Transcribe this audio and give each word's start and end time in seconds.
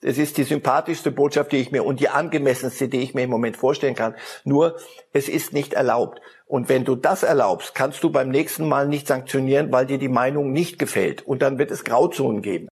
Es 0.00 0.16
ist 0.16 0.36
die 0.36 0.44
sympathischste 0.44 1.10
Botschaft, 1.10 1.50
die 1.50 1.56
ich 1.56 1.72
mir 1.72 1.84
und 1.84 1.98
die 1.98 2.08
angemessenste, 2.08 2.86
die 2.86 3.00
ich 3.00 3.14
mir 3.14 3.24
im 3.24 3.30
Moment 3.30 3.56
vorstellen 3.56 3.96
kann. 3.96 4.14
Nur, 4.44 4.76
es 5.12 5.28
ist 5.28 5.52
nicht 5.52 5.72
erlaubt. 5.72 6.20
Und 6.46 6.68
wenn 6.68 6.84
du 6.84 6.94
das 6.94 7.24
erlaubst, 7.24 7.74
kannst 7.74 8.04
du 8.04 8.10
beim 8.10 8.28
nächsten 8.28 8.68
Mal 8.68 8.86
nicht 8.86 9.08
sanktionieren, 9.08 9.72
weil 9.72 9.86
dir 9.86 9.98
die 9.98 10.06
Meinung 10.06 10.52
nicht 10.52 10.78
gefällt. 10.78 11.26
Und 11.26 11.42
dann 11.42 11.58
wird 11.58 11.72
es 11.72 11.82
Grauzonen 11.82 12.42
geben. 12.42 12.68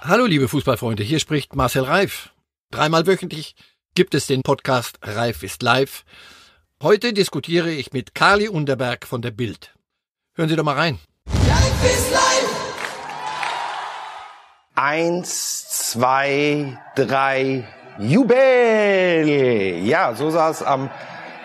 Hallo 0.00 0.26
liebe 0.26 0.48
Fußballfreunde, 0.48 1.04
hier 1.04 1.20
spricht 1.20 1.54
Marcel 1.54 1.84
Reif. 1.84 2.30
Dreimal 2.72 3.06
wöchentlich 3.06 3.54
gibt 3.94 4.14
es 4.14 4.26
den 4.26 4.42
Podcast 4.42 4.98
Reif 5.02 5.44
ist 5.44 5.62
live. 5.62 6.04
Heute 6.82 7.12
diskutiere 7.12 7.70
ich 7.70 7.92
mit 7.92 8.12
Kali 8.12 8.48
Unterberg 8.48 9.06
von 9.06 9.22
der 9.22 9.30
Bild. 9.30 9.72
Hören 10.34 10.48
Sie 10.48 10.56
doch 10.56 10.64
mal 10.64 10.74
rein. 10.74 10.98
Reif 11.28 11.84
ist 11.84 12.10
live! 12.10 12.50
Eins, 14.74 15.68
zwei, 15.68 16.76
drei, 16.96 17.68
Jubel! 18.00 19.78
Ja, 19.84 20.14
so 20.14 20.30
sah 20.30 20.50
es 20.50 20.60
am 20.60 20.90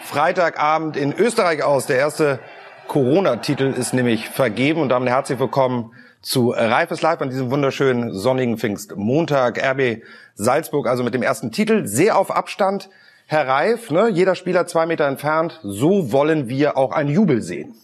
Freitagabend 0.03 0.97
in 0.97 1.13
Österreich 1.13 1.61
aus. 1.61 1.85
Der 1.85 1.97
erste 1.97 2.39
Corona-Titel 2.87 3.75
ist 3.77 3.93
nämlich 3.93 4.27
vergeben 4.27 4.81
und 4.81 4.89
damit 4.89 5.09
herzlich 5.09 5.37
willkommen 5.37 5.93
zu 6.21 6.51
Reifes 6.51 7.01
Live 7.01 7.21
an 7.21 7.29
diesem 7.29 7.49
wunderschönen 7.49 8.13
sonnigen 8.13 8.57
Pfingstmontag. 8.57 9.57
RB 9.63 10.03
Salzburg 10.35 10.87
also 10.87 11.03
mit 11.03 11.13
dem 11.13 11.23
ersten 11.23 11.51
Titel, 11.51 11.85
sehr 11.85 12.17
auf 12.17 12.31
Abstand. 12.31 12.89
Herr 13.25 13.47
Reif, 13.47 13.91
ne, 13.91 14.09
jeder 14.09 14.35
Spieler 14.35 14.65
zwei 14.65 14.85
Meter 14.85 15.05
entfernt, 15.07 15.59
so 15.63 16.11
wollen 16.11 16.49
wir 16.49 16.77
auch 16.77 16.91
einen 16.91 17.09
Jubel 17.09 17.41
sehen. 17.41 17.75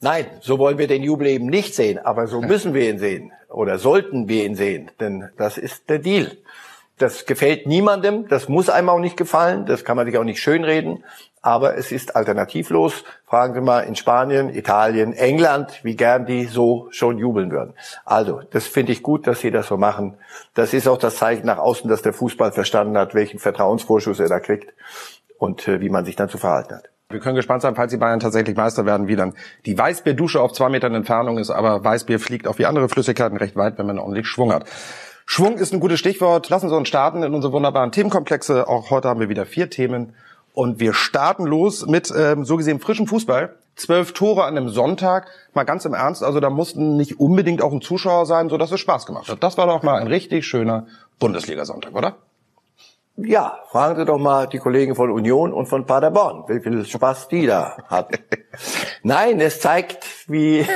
Nein, 0.00 0.26
so 0.40 0.58
wollen 0.58 0.78
wir 0.78 0.86
den 0.86 1.02
Jubel 1.02 1.26
eben 1.26 1.46
nicht 1.46 1.74
sehen, 1.74 1.98
aber 1.98 2.26
so 2.26 2.40
müssen 2.42 2.74
wir 2.74 2.88
ihn 2.88 2.98
sehen 2.98 3.32
oder 3.48 3.78
sollten 3.78 4.28
wir 4.28 4.44
ihn 4.44 4.54
sehen, 4.54 4.90
denn 5.00 5.30
das 5.36 5.58
ist 5.58 5.88
der 5.88 5.98
Deal. 5.98 6.36
Das 6.98 7.26
gefällt 7.26 7.66
niemandem, 7.66 8.26
das 8.28 8.48
muss 8.48 8.68
einem 8.68 8.88
auch 8.88 8.98
nicht 8.98 9.16
gefallen, 9.16 9.66
das 9.66 9.84
kann 9.84 9.96
man 9.96 10.06
sich 10.06 10.18
auch 10.18 10.24
nicht 10.24 10.40
schönreden, 10.40 11.04
aber 11.42 11.76
es 11.76 11.92
ist 11.92 12.16
alternativlos. 12.16 13.04
Fragen 13.26 13.54
Sie 13.54 13.60
mal 13.60 13.80
in 13.80 13.94
Spanien, 13.94 14.52
Italien, 14.52 15.12
England, 15.12 15.80
wie 15.84 15.94
gern 15.94 16.26
die 16.26 16.46
so 16.46 16.88
schon 16.90 17.18
jubeln 17.18 17.52
würden. 17.52 17.74
Also, 18.04 18.42
das 18.50 18.66
finde 18.66 18.92
ich 18.92 19.02
gut, 19.02 19.26
dass 19.26 19.40
Sie 19.40 19.50
das 19.50 19.68
so 19.68 19.76
machen. 19.76 20.16
Das 20.54 20.74
ist 20.74 20.88
auch 20.88 20.98
das 20.98 21.16
Zeichen 21.16 21.46
nach 21.46 21.58
außen, 21.58 21.88
dass 21.88 22.02
der 22.02 22.12
Fußball 22.12 22.52
verstanden 22.52 22.98
hat, 22.98 23.14
welchen 23.14 23.38
Vertrauensvorschuss 23.38 24.18
er 24.18 24.28
da 24.28 24.40
kriegt 24.40 24.74
und 25.38 25.68
äh, 25.68 25.80
wie 25.80 25.90
man 25.90 26.04
sich 26.04 26.16
dann 26.16 26.28
zu 26.28 26.38
verhalten 26.38 26.74
hat. 26.74 26.90
Wir 27.10 27.20
können 27.20 27.36
gespannt 27.36 27.62
sein, 27.62 27.74
falls 27.74 27.90
die 27.90 27.96
Bayern 27.96 28.20
tatsächlich 28.20 28.54
Meister 28.54 28.84
werden, 28.84 29.08
wie 29.08 29.16
dann 29.16 29.32
die 29.64 29.78
Weißbierdusche 29.78 30.42
auf 30.42 30.52
zwei 30.52 30.68
Metern 30.68 30.94
Entfernung 30.94 31.38
ist. 31.38 31.48
Aber 31.48 31.82
Weißbier 31.82 32.20
fliegt 32.20 32.46
auch 32.46 32.58
wie 32.58 32.66
andere 32.66 32.90
Flüssigkeiten 32.90 33.38
recht 33.38 33.56
weit, 33.56 33.78
wenn 33.78 33.86
man 33.86 33.98
ordentlich 33.98 34.26
Schwung 34.26 34.52
hat. 34.52 34.66
Schwung 35.30 35.58
ist 35.58 35.74
ein 35.74 35.80
gutes 35.80 36.00
Stichwort. 36.00 36.48
Lassen 36.48 36.70
Sie 36.70 36.74
uns 36.74 36.88
starten 36.88 37.22
in 37.22 37.34
unsere 37.34 37.52
wunderbaren 37.52 37.92
Themenkomplexe. 37.92 38.66
Auch 38.66 38.88
heute 38.88 39.08
haben 39.08 39.20
wir 39.20 39.28
wieder 39.28 39.44
vier 39.44 39.68
Themen. 39.68 40.14
Und 40.54 40.80
wir 40.80 40.94
starten 40.94 41.44
los 41.44 41.86
mit 41.86 42.10
ähm, 42.16 42.46
so 42.46 42.56
gesehen 42.56 42.80
frischem 42.80 43.06
Fußball. 43.06 43.54
Zwölf 43.76 44.14
Tore 44.14 44.44
an 44.44 44.56
einem 44.56 44.70
Sonntag. 44.70 45.26
Mal 45.52 45.64
ganz 45.64 45.84
im 45.84 45.92
Ernst, 45.92 46.24
also 46.24 46.40
da 46.40 46.48
mussten 46.48 46.96
nicht 46.96 47.20
unbedingt 47.20 47.60
auch 47.60 47.72
ein 47.72 47.82
Zuschauer 47.82 48.24
sein, 48.24 48.48
so 48.48 48.56
dass 48.56 48.72
es 48.72 48.80
Spaß 48.80 49.04
gemacht 49.04 49.28
hat. 49.28 49.42
Das 49.42 49.58
war 49.58 49.66
doch 49.66 49.82
mal 49.82 50.00
ein 50.00 50.06
richtig 50.06 50.46
schöner 50.46 50.86
Bundesliga-Sonntag, 51.18 51.94
oder? 51.94 52.16
Ja, 53.18 53.58
fragen 53.70 53.96
Sie 53.96 54.06
doch 54.06 54.18
mal 54.18 54.46
die 54.46 54.58
Kollegen 54.58 54.94
von 54.94 55.10
Union 55.10 55.52
und 55.52 55.66
von 55.66 55.84
Paderborn, 55.84 56.44
wie 56.48 56.60
viel 56.60 56.86
Spaß 56.86 57.28
die 57.28 57.46
da 57.46 57.76
hatten. 57.88 58.16
Nein, 59.02 59.42
es 59.42 59.60
zeigt, 59.60 60.06
wie 60.26 60.66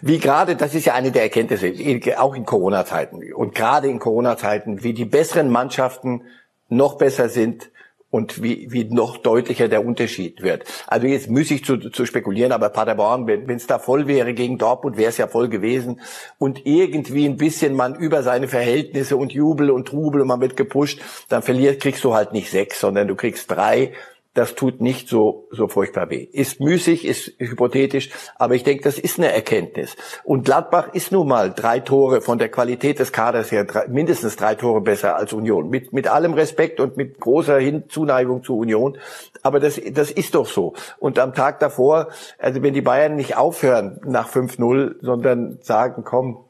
wie 0.00 0.18
gerade, 0.18 0.56
das 0.56 0.74
ist 0.74 0.86
ja 0.86 0.94
eine 0.94 1.12
der 1.12 1.22
Erkenntnisse, 1.22 1.72
auch 2.18 2.34
in 2.34 2.44
Corona-Zeiten. 2.44 3.32
Und 3.34 3.54
gerade 3.54 3.88
in 3.88 3.98
Corona-Zeiten, 3.98 4.82
wie 4.82 4.94
die 4.94 5.04
besseren 5.04 5.50
Mannschaften 5.50 6.22
noch 6.68 6.96
besser 6.96 7.28
sind 7.28 7.70
und 8.10 8.42
wie, 8.42 8.66
wie 8.70 8.84
noch 8.84 9.18
deutlicher 9.18 9.68
der 9.68 9.84
Unterschied 9.84 10.42
wird. 10.42 10.64
Also 10.86 11.06
jetzt 11.06 11.30
muss 11.30 11.50
ich 11.50 11.64
zu, 11.64 11.76
zu 11.76 12.06
spekulieren, 12.06 12.52
aber 12.52 12.70
Paderborn, 12.70 13.26
wenn 13.26 13.48
es 13.50 13.66
da 13.66 13.78
voll 13.78 14.08
wäre 14.08 14.34
gegen 14.34 14.58
Dortmund, 14.58 14.96
wäre 14.96 15.10
es 15.10 15.16
ja 15.16 15.28
voll 15.28 15.48
gewesen. 15.48 16.00
Und 16.38 16.66
irgendwie 16.66 17.26
ein 17.26 17.36
bisschen 17.36 17.74
man 17.76 17.94
über 17.94 18.22
seine 18.22 18.48
Verhältnisse 18.48 19.16
und 19.16 19.32
Jubel 19.32 19.70
und 19.70 19.86
Trubel 19.86 20.22
und 20.22 20.28
man 20.28 20.40
wird 20.40 20.56
gepusht, 20.56 21.00
dann 21.28 21.42
verliert, 21.42 21.80
kriegst 21.80 22.02
du 22.02 22.14
halt 22.14 22.32
nicht 22.32 22.50
sechs, 22.50 22.80
sondern 22.80 23.06
du 23.06 23.14
kriegst 23.14 23.50
drei 23.50 23.92
das 24.34 24.54
tut 24.54 24.80
nicht 24.80 25.08
so, 25.08 25.48
so 25.50 25.66
furchtbar 25.66 26.08
weh. 26.08 26.22
Ist 26.22 26.60
müßig, 26.60 27.04
ist 27.04 27.32
hypothetisch, 27.38 28.10
aber 28.36 28.54
ich 28.54 28.62
denke, 28.62 28.84
das 28.84 28.98
ist 28.98 29.18
eine 29.18 29.32
Erkenntnis. 29.32 29.96
Und 30.22 30.44
Gladbach 30.44 30.94
ist 30.94 31.10
nun 31.10 31.26
mal 31.26 31.52
drei 31.52 31.80
Tore 31.80 32.20
von 32.20 32.38
der 32.38 32.48
Qualität 32.48 33.00
des 33.00 33.12
Kaders 33.12 33.50
her, 33.50 33.64
drei, 33.64 33.88
mindestens 33.88 34.36
drei 34.36 34.54
Tore 34.54 34.80
besser 34.82 35.16
als 35.16 35.32
Union. 35.32 35.68
Mit, 35.68 35.92
mit 35.92 36.06
allem 36.06 36.34
Respekt 36.34 36.78
und 36.78 36.96
mit 36.96 37.18
großer 37.18 37.58
Hinzuneigung 37.58 38.44
zu 38.44 38.56
Union. 38.56 38.98
Aber 39.42 39.58
das, 39.58 39.80
das 39.92 40.12
ist 40.12 40.36
doch 40.36 40.46
so. 40.46 40.74
Und 41.00 41.18
am 41.18 41.34
Tag 41.34 41.58
davor, 41.58 42.08
also 42.38 42.62
wenn 42.62 42.74
die 42.74 42.82
Bayern 42.82 43.16
nicht 43.16 43.36
aufhören 43.36 44.00
nach 44.04 44.30
5-0, 44.30 44.96
sondern 45.00 45.58
sagen, 45.62 46.04
komm, 46.04 46.44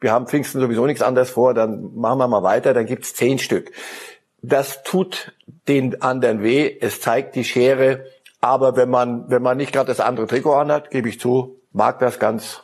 wir 0.00 0.12
haben 0.12 0.26
Pfingsten 0.26 0.60
sowieso 0.60 0.84
nichts 0.84 1.02
anderes 1.02 1.30
vor, 1.30 1.54
dann 1.54 1.94
machen 1.94 2.18
wir 2.18 2.28
mal 2.28 2.42
weiter, 2.42 2.74
dann 2.74 2.84
gibt's 2.84 3.14
zehn 3.14 3.38
Stück. 3.38 3.72
Das 4.48 4.82
tut 4.84 5.32
den 5.66 6.02
anderen 6.02 6.42
weh. 6.42 6.76
Es 6.80 7.00
zeigt 7.00 7.34
die 7.34 7.44
Schere. 7.44 8.04
Aber 8.40 8.76
wenn 8.76 8.88
man, 8.88 9.28
wenn 9.28 9.42
man 9.42 9.56
nicht 9.56 9.72
gerade 9.72 9.88
das 9.88 10.00
andere 10.00 10.26
Trikot 10.26 10.54
anhat, 10.54 10.90
gebe 10.90 11.08
ich 11.08 11.18
zu, 11.18 11.56
mag 11.72 11.98
das 11.98 12.18
ganz 12.18 12.62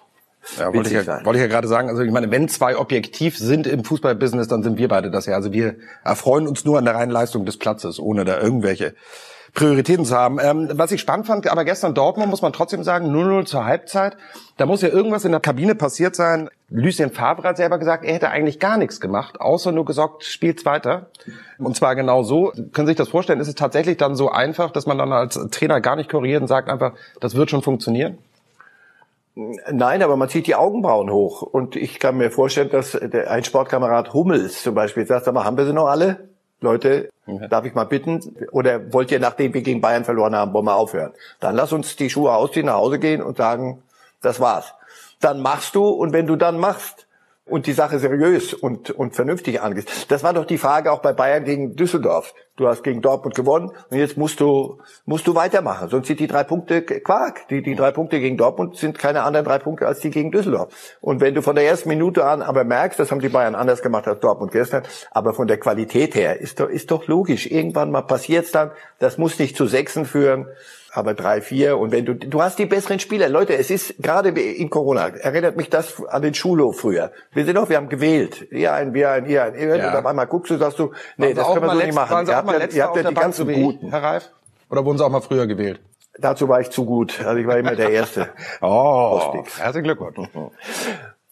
ja, 0.59 0.75
wollte 0.75 0.89
ich, 0.89 1.07
ja, 1.07 1.25
wollte 1.25 1.39
ich 1.39 1.43
ja 1.43 1.47
gerade 1.47 1.69
sagen, 1.69 1.89
also 1.89 2.03
ich 2.03 2.11
meine, 2.11 2.31
wenn 2.31 2.49
zwei 2.49 2.77
objektiv 2.77 3.39
sind 3.39 3.67
im 3.69 3.85
Fußballbusiness, 3.85 4.49
dann 4.49 4.65
sind 4.65 4.77
wir 4.77 4.89
beide 4.89 5.11
das 5.11 5.27
ja. 5.27 5.37
Also 5.37 5.53
wir 5.53 5.77
erfreuen 6.05 6.49
uns 6.49 6.65
nur 6.65 6.79
an 6.79 6.85
der 6.85 6.97
reinen 6.97 7.13
Leistung 7.13 7.47
des 7.47 7.59
Platzes, 7.59 8.01
ohne 8.01 8.25
da 8.25 8.41
irgendwelche 8.41 8.95
Prioritäten 9.55 10.05
zu 10.05 10.17
haben. 10.17 10.39
Ähm, 10.41 10.69
was 10.73 10.91
ich 10.91 11.01
spannend 11.01 11.27
fand, 11.27 11.47
aber 11.47 11.65
gestern 11.65 11.95
Dortmund 11.95 12.29
muss 12.29 12.43
man 12.43 12.53
trotzdem 12.53 12.83
sagen, 12.83 13.15
0-0 13.15 13.45
zur 13.45 13.65
Halbzeit. 13.65 14.17
Da 14.57 14.67
muss 14.67 14.83
ja 14.83 14.89
irgendwas 14.89 15.25
in 15.25 15.31
der 15.31 15.41
Kabine 15.41 15.77
passiert 15.77 16.17
sein. 16.17 16.51
Lucien 16.73 17.11
Favre 17.11 17.47
hat 17.47 17.59
selber 17.59 17.79
gesagt, 17.79 18.05
er 18.05 18.15
hätte 18.15 18.31
eigentlich 18.31 18.59
gar 18.59 18.79
nichts 18.79 19.01
gemacht, 19.01 19.41
außer 19.41 19.73
nur 19.73 19.85
gesagt, 19.85 20.25
spielt's 20.25 20.65
weiter. 20.65 21.07
Und 21.59 21.77
zwar 21.77 21.95
genau 21.95 22.23
so. 22.23 22.53
Können 22.73 22.87
Sie 22.87 22.93
sich 22.93 22.97
das 22.97 23.11
vorstellen? 23.11 23.41
Ist 23.41 23.49
es 23.49 23.55
tatsächlich 23.55 23.99
dann 23.99 24.17
so 24.17 24.31
einfach, 24.31 24.71
dass 24.71 24.87
man 24.87 24.97
dann 24.97 25.13
als 25.13 25.35
Trainer 25.51 25.81
gar 25.81 25.97
nicht 25.97 26.11
korrigiert 26.11 26.41
und 26.41 26.49
sagt 26.49 26.71
einfach, 26.71 26.95
das 27.21 27.35
wird 27.35 27.51
schon 27.51 27.63
funktionieren? 27.63 28.19
Nein, 29.35 30.03
aber 30.03 30.17
man 30.17 30.29
zieht 30.29 30.47
die 30.47 30.55
Augenbrauen 30.55 31.11
hoch. 31.11 31.43
Und 31.43 31.77
ich 31.77 31.99
kann 31.99 32.17
mir 32.17 32.31
vorstellen, 32.31 32.71
dass 32.71 32.95
ein 32.97 33.45
Sportkamerad 33.45 34.13
Hummels 34.15 34.63
zum 34.63 34.75
Beispiel 34.75 35.07
sagt, 35.07 35.27
sag 35.27 35.35
mal, 35.35 35.45
haben 35.45 35.57
wir 35.57 35.67
sie 35.67 35.73
noch 35.73 35.87
alle? 35.87 36.29
Leute, 36.61 37.11
okay. 37.27 37.49
darf 37.49 37.65
ich 37.65 37.75
mal 37.75 37.85
bitten? 37.85 38.21
Oder 38.53 38.93
wollt 38.93 39.11
ihr, 39.11 39.21
nachdem 39.21 39.53
wir 39.53 39.63
gegen 39.63 39.81
Bayern 39.81 40.05
verloren 40.05 40.35
haben, 40.35 40.53
wollen 40.53 40.67
wir 40.67 40.77
aufhören? 40.77 41.13
Dann 41.41 41.57
lass 41.57 41.73
uns 41.73 41.97
die 41.97 42.09
Schuhe 42.09 42.33
ausziehen, 42.33 42.67
nach 42.67 42.75
Hause 42.75 42.99
gehen 42.99 43.23
und 43.23 43.37
sagen, 43.37 43.83
das 44.23 44.39
war's. 44.41 44.75
Dann 45.23 45.41
machst 45.41 45.75
du 45.75 45.89
und 45.89 46.13
wenn 46.13 46.27
du 46.27 46.37
dann 46.37 46.59
machst, 46.59 47.07
und 47.45 47.67
die 47.67 47.73
Sache 47.73 47.99
seriös 47.99 48.55
und, 48.55 48.91
und 48.91 49.17
vernünftig 49.17 49.61
angehst. 49.61 50.11
Das 50.11 50.23
war 50.23 50.33
doch 50.33 50.45
die 50.45 50.59
Frage 50.59 50.93
auch 50.93 51.01
bei 51.01 51.13
Bayern 51.13 51.45
gegen 51.45 51.75
Düsseldorf. 51.75 52.35
Du 52.57 52.69
hast 52.69 52.85
gegen 52.85 53.03
Dortmund 53.03 53.35
gewonnen 53.35 53.73
und 53.91 53.97
jetzt 53.97 54.17
musst 54.17 54.39
du, 54.39 54.79
musst 55.07 55.27
du 55.27 55.35
weitermachen. 55.35 55.89
Sonst 55.89 56.07
sind 56.07 56.21
die 56.21 56.29
drei 56.29 56.45
Punkte 56.45 56.83
Quark. 56.83 57.49
Die, 57.49 57.63
die 57.63 57.75
drei 57.75 57.91
Punkte 57.91 58.21
gegen 58.21 58.37
Dortmund 58.37 58.77
sind 58.77 58.99
keine 58.99 59.23
anderen 59.23 59.45
drei 59.45 59.59
Punkte 59.59 59.87
als 59.87 60.01
die 60.01 60.11
gegen 60.11 60.31
Düsseldorf. 60.31 60.73
Und 61.01 61.21
wenn 61.21 61.35
du 61.35 61.43
von 61.43 61.57
der 61.57 61.67
ersten 61.67 61.89
Minute 61.89 62.25
an 62.25 62.43
aber 62.43 62.65
merkst, 62.65 62.99
das 63.01 63.11
haben 63.11 63.21
die 63.21 63.29
Bayern 63.29 63.55
anders 63.55 63.83
gemacht 63.83 64.07
als 64.07 64.21
Dortmund 64.21 64.53
gestern, 64.53 64.85
aber 65.11 65.35
von 65.35 65.49
der 65.49 65.59
Qualität 65.59 66.15
her 66.15 66.41
ist 66.41 66.61
doch, 66.61 66.69
ist 66.69 66.91
doch 66.91 67.09
logisch. 67.09 67.51
Irgendwann 67.51 67.91
mal 67.91 68.03
passiert's 68.03 68.53
dann. 68.53 68.71
Das 68.99 69.19
muss 69.19 69.39
nicht 69.39 69.57
zu 69.57 69.67
Sechsen 69.67 70.05
führen 70.05 70.47
aber 70.95 71.15
drei, 71.15 71.41
vier. 71.41 71.79
Und 71.79 71.91
wenn 71.91 72.05
du, 72.05 72.15
du 72.15 72.43
hast 72.43 72.59
die 72.59 72.67
besseren 72.67 72.99
Spieler. 72.99 73.29
Leute, 73.31 73.57
es 73.57 73.71
ist 73.71 73.95
gerade 73.99 74.29
in 74.29 74.69
Corona, 74.69 75.09
erinnert 75.09 75.57
mich 75.57 75.71
das 75.71 76.05
an 76.07 76.21
den 76.21 76.35
Schulhof 76.35 76.81
früher. 76.81 77.13
Wir 77.33 77.47
sind 77.47 77.57
doch, 77.57 77.71
wir 77.71 77.79
haben 77.79 77.89
gewählt. 77.89 78.47
Ihr 78.53 78.75
ein, 78.75 78.93
wir 78.93 79.11
ein, 79.11 79.27
ihr 79.27 79.43
ein. 79.43 79.59
Ja. 79.59 79.89
Und 79.89 79.97
auf 79.97 80.07
einmal 80.07 80.27
guckst 80.27 80.51
du, 80.51 80.59
sagst 80.59 80.79
du, 80.79 80.93
nee, 81.17 81.33
das 81.33 81.47
können 81.49 81.63
wir 81.63 81.71
so 81.71 81.79
nicht 81.79 81.95
machen. 81.95 82.27
Ihr 82.27 82.37
habt, 82.37 82.53
ja, 82.53 82.67
ihr 82.67 82.85
habt 82.85 82.97
ja 82.97 83.03
die 83.05 83.15
ganzen 83.15 83.51
Guten. 83.51 83.89
Herr 83.89 84.03
Reif? 84.03 84.31
Oder 84.69 84.85
wurden 84.85 84.99
Sie 84.99 85.05
auch 85.05 85.11
mal 85.11 85.23
früher 85.23 85.47
gewählt? 85.47 85.81
Dazu 86.19 86.47
war 86.47 86.61
ich 86.61 86.69
zu 86.69 86.85
gut. 86.85 87.25
Also 87.25 87.39
ich 87.39 87.47
war 87.47 87.57
immer 87.57 87.75
der 87.75 87.91
Erste. 87.91 88.29
oh, 88.61 89.45
herzlichen 89.57 89.85
Glückwunsch. 89.85 90.29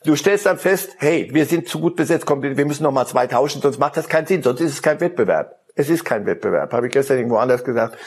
Du 0.05 0.17
stellst 0.17 0.47
dann 0.47 0.57
fest, 0.57 0.97
hey, 0.99 1.29
wir 1.33 1.45
sind 1.45 1.69
zu 1.69 1.81
gut 1.81 1.97
besetzt, 1.97 2.25
komm, 2.25 2.43
wir 2.43 2.65
müssen 2.65 2.83
noch 2.83 2.93
mal 2.93 3.05
zwei 3.05 3.27
tauschen, 3.27 3.61
sonst 3.61 3.79
macht 3.79 3.99
das 3.99 4.09
keinen 4.09 4.27
Sinn, 4.27 4.43
sonst 4.43 4.63
ist 4.63 4.73
es 4.73 4.83
kein 4.83 4.99
Wettbewerb. 5.01 5.59
Es 5.75 5.91
ist 5.91 6.05
kein 6.05 6.25
Wettbewerb, 6.25 6.73
habe 6.73 6.87
ich 6.87 6.93
gestern 6.95 7.19
irgendwo 7.19 7.37
anders 7.37 7.63
gesagt 7.63 7.99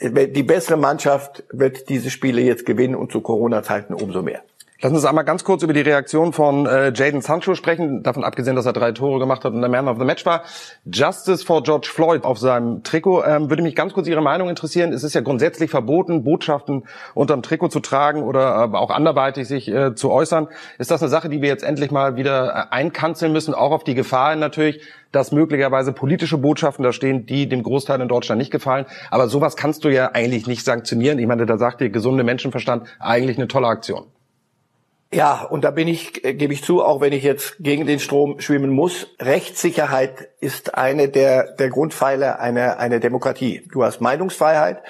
die 0.00 0.42
bessere 0.42 0.76
Mannschaft 0.76 1.44
wird 1.50 1.88
diese 1.88 2.10
Spiele 2.10 2.40
jetzt 2.42 2.66
gewinnen 2.66 2.94
und 2.94 3.12
zu 3.12 3.20
Corona-Zeiten 3.20 3.94
umso 3.94 4.22
mehr. 4.22 4.42
Lass 4.84 4.92
uns 4.92 5.04
einmal 5.04 5.22
ganz 5.22 5.44
kurz 5.44 5.62
über 5.62 5.74
die 5.74 5.80
Reaktion 5.80 6.32
von 6.32 6.66
äh, 6.66 6.92
Jaden 6.92 7.20
Sancho 7.20 7.54
sprechen, 7.54 8.02
davon 8.02 8.24
abgesehen, 8.24 8.56
dass 8.56 8.66
er 8.66 8.72
drei 8.72 8.90
Tore 8.90 9.20
gemacht 9.20 9.44
hat 9.44 9.52
und 9.52 9.60
der 9.60 9.70
Man 9.70 9.86
of 9.86 9.96
the 9.96 10.04
Match 10.04 10.26
war. 10.26 10.42
Justice 10.92 11.44
for 11.44 11.62
George 11.62 11.88
Floyd 11.88 12.24
auf 12.24 12.40
seinem 12.40 12.82
Trikot. 12.82 13.22
Ähm, 13.24 13.48
würde 13.48 13.62
mich 13.62 13.76
ganz 13.76 13.92
kurz 13.92 14.08
Ihre 14.08 14.22
Meinung 14.22 14.48
interessieren. 14.48 14.92
Es 14.92 15.04
ist 15.04 15.14
ja 15.14 15.20
grundsätzlich 15.20 15.70
verboten, 15.70 16.24
Botschaften 16.24 16.82
unterm 17.14 17.42
Trikot 17.44 17.68
zu 17.68 17.78
tragen 17.78 18.24
oder 18.24 18.70
äh, 18.72 18.76
auch 18.76 18.90
anderweitig 18.90 19.46
sich 19.46 19.68
äh, 19.68 19.94
zu 19.94 20.10
äußern. 20.10 20.48
Ist 20.78 20.90
das 20.90 21.00
eine 21.00 21.10
Sache, 21.10 21.28
die 21.28 21.40
wir 21.42 21.48
jetzt 21.48 21.62
endlich 21.62 21.92
mal 21.92 22.16
wieder 22.16 22.48
äh, 22.48 22.74
einkanzeln 22.74 23.32
müssen, 23.32 23.54
auch 23.54 23.70
auf 23.70 23.84
die 23.84 23.94
Gefahr 23.94 24.34
natürlich, 24.34 24.82
dass 25.12 25.30
möglicherweise 25.30 25.92
politische 25.92 26.38
Botschaften 26.38 26.82
da 26.82 26.92
stehen, 26.92 27.24
die 27.24 27.48
dem 27.48 27.62
Großteil 27.62 28.00
in 28.00 28.08
Deutschland 28.08 28.40
nicht 28.40 28.50
gefallen. 28.50 28.86
Aber 29.12 29.28
sowas 29.28 29.54
kannst 29.54 29.84
du 29.84 29.90
ja 29.90 30.10
eigentlich 30.12 30.48
nicht 30.48 30.64
sanktionieren. 30.64 31.20
Ich 31.20 31.28
meine, 31.28 31.46
da 31.46 31.56
sagt 31.56 31.80
dir 31.80 31.90
gesunde 31.90 32.24
Menschenverstand 32.24 32.88
eigentlich 32.98 33.36
eine 33.38 33.46
tolle 33.46 33.68
Aktion. 33.68 34.06
Ja, 35.14 35.42
und 35.42 35.62
da 35.62 35.70
bin 35.70 35.88
ich, 35.88 36.24
äh, 36.24 36.32
gebe 36.32 36.54
ich 36.54 36.64
zu, 36.64 36.82
auch 36.82 37.02
wenn 37.02 37.12
ich 37.12 37.22
jetzt 37.22 37.56
gegen 37.58 37.86
den 37.86 38.00
Strom 38.00 38.40
schwimmen 38.40 38.70
muss, 38.70 39.08
Rechtssicherheit 39.20 40.30
ist 40.40 40.74
eine 40.74 41.08
der, 41.08 41.52
der 41.52 41.68
Grundpfeiler 41.68 42.40
einer, 42.40 42.78
einer 42.78 42.98
Demokratie. 42.98 43.62
Du 43.70 43.84
hast 43.84 44.00
Meinungsfreiheit, 44.00 44.82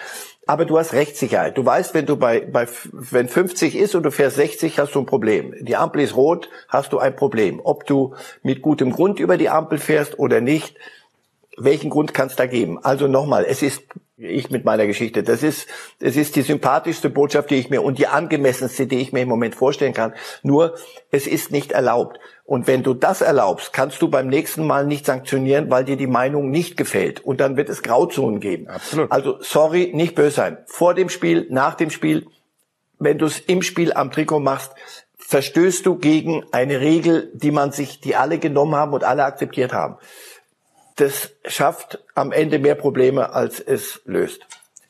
aber 0.46 0.64
du 0.64 0.78
hast 0.78 0.92
Rechtssicherheit. 0.92 1.58
Du 1.58 1.66
weißt, 1.66 1.92
wenn 1.94 2.06
du 2.06 2.16
bei, 2.16 2.40
bei, 2.40 2.68
wenn 2.92 3.28
50 3.28 3.74
ist 3.74 3.96
und 3.96 4.04
du 4.04 4.12
fährst 4.12 4.36
60, 4.36 4.78
hast 4.78 4.94
du 4.94 5.00
ein 5.00 5.06
Problem. 5.06 5.56
Die 5.60 5.74
Ampel 5.74 6.02
ist 6.02 6.14
rot, 6.14 6.48
hast 6.68 6.92
du 6.92 7.00
ein 7.00 7.16
Problem. 7.16 7.60
Ob 7.62 7.84
du 7.86 8.14
mit 8.44 8.62
gutem 8.62 8.92
Grund 8.92 9.18
über 9.18 9.36
die 9.36 9.48
Ampel 9.48 9.78
fährst 9.78 10.20
oder 10.20 10.40
nicht, 10.40 10.76
welchen 11.64 11.90
Grund 11.90 12.14
kann 12.14 12.28
es 12.28 12.36
da 12.36 12.46
geben? 12.46 12.78
Also 12.82 13.08
nochmal, 13.08 13.44
es 13.48 13.62
ist 13.62 13.82
ich 14.22 14.50
mit 14.50 14.64
meiner 14.64 14.86
Geschichte. 14.86 15.22
Das 15.22 15.42
ist, 15.42 15.66
es 15.98 16.16
ist 16.16 16.36
die 16.36 16.42
sympathischste 16.42 17.10
Botschaft, 17.10 17.50
die 17.50 17.56
ich 17.56 17.70
mir 17.70 17.82
und 17.82 17.98
die 17.98 18.06
angemessenste, 18.06 18.86
die 18.86 18.98
ich 18.98 19.12
mir 19.12 19.22
im 19.22 19.28
Moment 19.28 19.54
vorstellen 19.54 19.94
kann. 19.94 20.14
Nur, 20.42 20.76
es 21.10 21.26
ist 21.26 21.50
nicht 21.50 21.72
erlaubt. 21.72 22.18
Und 22.44 22.66
wenn 22.66 22.82
du 22.82 22.94
das 22.94 23.20
erlaubst, 23.20 23.72
kannst 23.72 24.02
du 24.02 24.08
beim 24.08 24.28
nächsten 24.28 24.66
Mal 24.66 24.86
nicht 24.86 25.06
sanktionieren, 25.06 25.70
weil 25.70 25.84
dir 25.84 25.96
die 25.96 26.06
Meinung 26.06 26.50
nicht 26.50 26.76
gefällt. 26.76 27.20
Und 27.24 27.40
dann 27.40 27.56
wird 27.56 27.68
es 27.68 27.82
Grauzonen 27.82 28.40
geben. 28.40 28.68
Absolut. 28.68 29.10
Also, 29.10 29.38
sorry, 29.40 29.90
nicht 29.94 30.14
böse 30.14 30.36
sein. 30.36 30.58
Vor 30.66 30.94
dem 30.94 31.08
Spiel, 31.08 31.46
nach 31.50 31.74
dem 31.74 31.90
Spiel, 31.90 32.26
wenn 32.98 33.18
du 33.18 33.26
es 33.26 33.40
im 33.40 33.62
Spiel 33.62 33.92
am 33.92 34.10
Trikot 34.10 34.40
machst, 34.40 34.72
verstößt 35.18 35.86
du 35.86 35.96
gegen 35.96 36.44
eine 36.52 36.80
Regel, 36.80 37.30
die 37.34 37.50
man 37.50 37.72
sich, 37.72 38.00
die 38.00 38.16
alle 38.16 38.38
genommen 38.38 38.74
haben 38.74 38.92
und 38.92 39.02
alle 39.02 39.24
akzeptiert 39.24 39.72
haben 39.72 39.96
das 40.96 41.32
schafft 41.46 41.98
am 42.14 42.32
Ende 42.32 42.58
mehr 42.58 42.74
Probleme, 42.74 43.32
als 43.32 43.60
es 43.60 44.00
löst. 44.04 44.46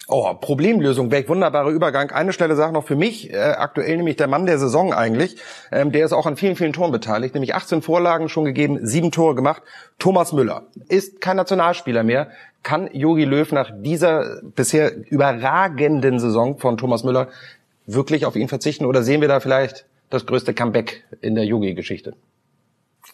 Oh, 0.08 0.34
Problemlösung 0.34 1.10
weg, 1.10 1.28
wunderbarer 1.28 1.70
Übergang. 1.70 2.10
Eine 2.10 2.32
Stelle 2.32 2.56
sagt 2.56 2.72
noch 2.72 2.84
für 2.84 2.96
mich, 2.96 3.32
äh, 3.32 3.36
aktuell 3.36 3.96
nämlich 3.96 4.16
der 4.16 4.26
Mann 4.26 4.46
der 4.46 4.58
Saison 4.58 4.92
eigentlich, 4.92 5.36
ähm, 5.70 5.92
der 5.92 6.04
ist 6.04 6.12
auch 6.12 6.26
an 6.26 6.36
vielen, 6.36 6.56
vielen 6.56 6.72
Toren 6.72 6.90
beteiligt, 6.90 7.34
nämlich 7.34 7.54
18 7.54 7.82
Vorlagen 7.82 8.28
schon 8.28 8.44
gegeben, 8.44 8.80
sieben 8.82 9.12
Tore 9.12 9.34
gemacht. 9.34 9.62
Thomas 9.98 10.32
Müller 10.32 10.64
ist 10.88 11.20
kein 11.20 11.36
Nationalspieler 11.36 12.02
mehr. 12.02 12.30
Kann 12.64 12.90
Jogi 12.92 13.24
Löw 13.24 13.50
nach 13.52 13.70
dieser 13.74 14.42
bisher 14.42 14.92
überragenden 15.08 16.18
Saison 16.18 16.58
von 16.58 16.76
Thomas 16.76 17.04
Müller 17.04 17.28
wirklich 17.86 18.26
auf 18.26 18.36
ihn 18.36 18.48
verzichten 18.48 18.84
oder 18.84 19.02
sehen 19.02 19.20
wir 19.20 19.28
da 19.28 19.40
vielleicht 19.40 19.86
das 20.10 20.26
größte 20.26 20.52
Comeback 20.52 21.04
in 21.20 21.36
der 21.36 21.44
Yogi-Geschichte? 21.44 22.14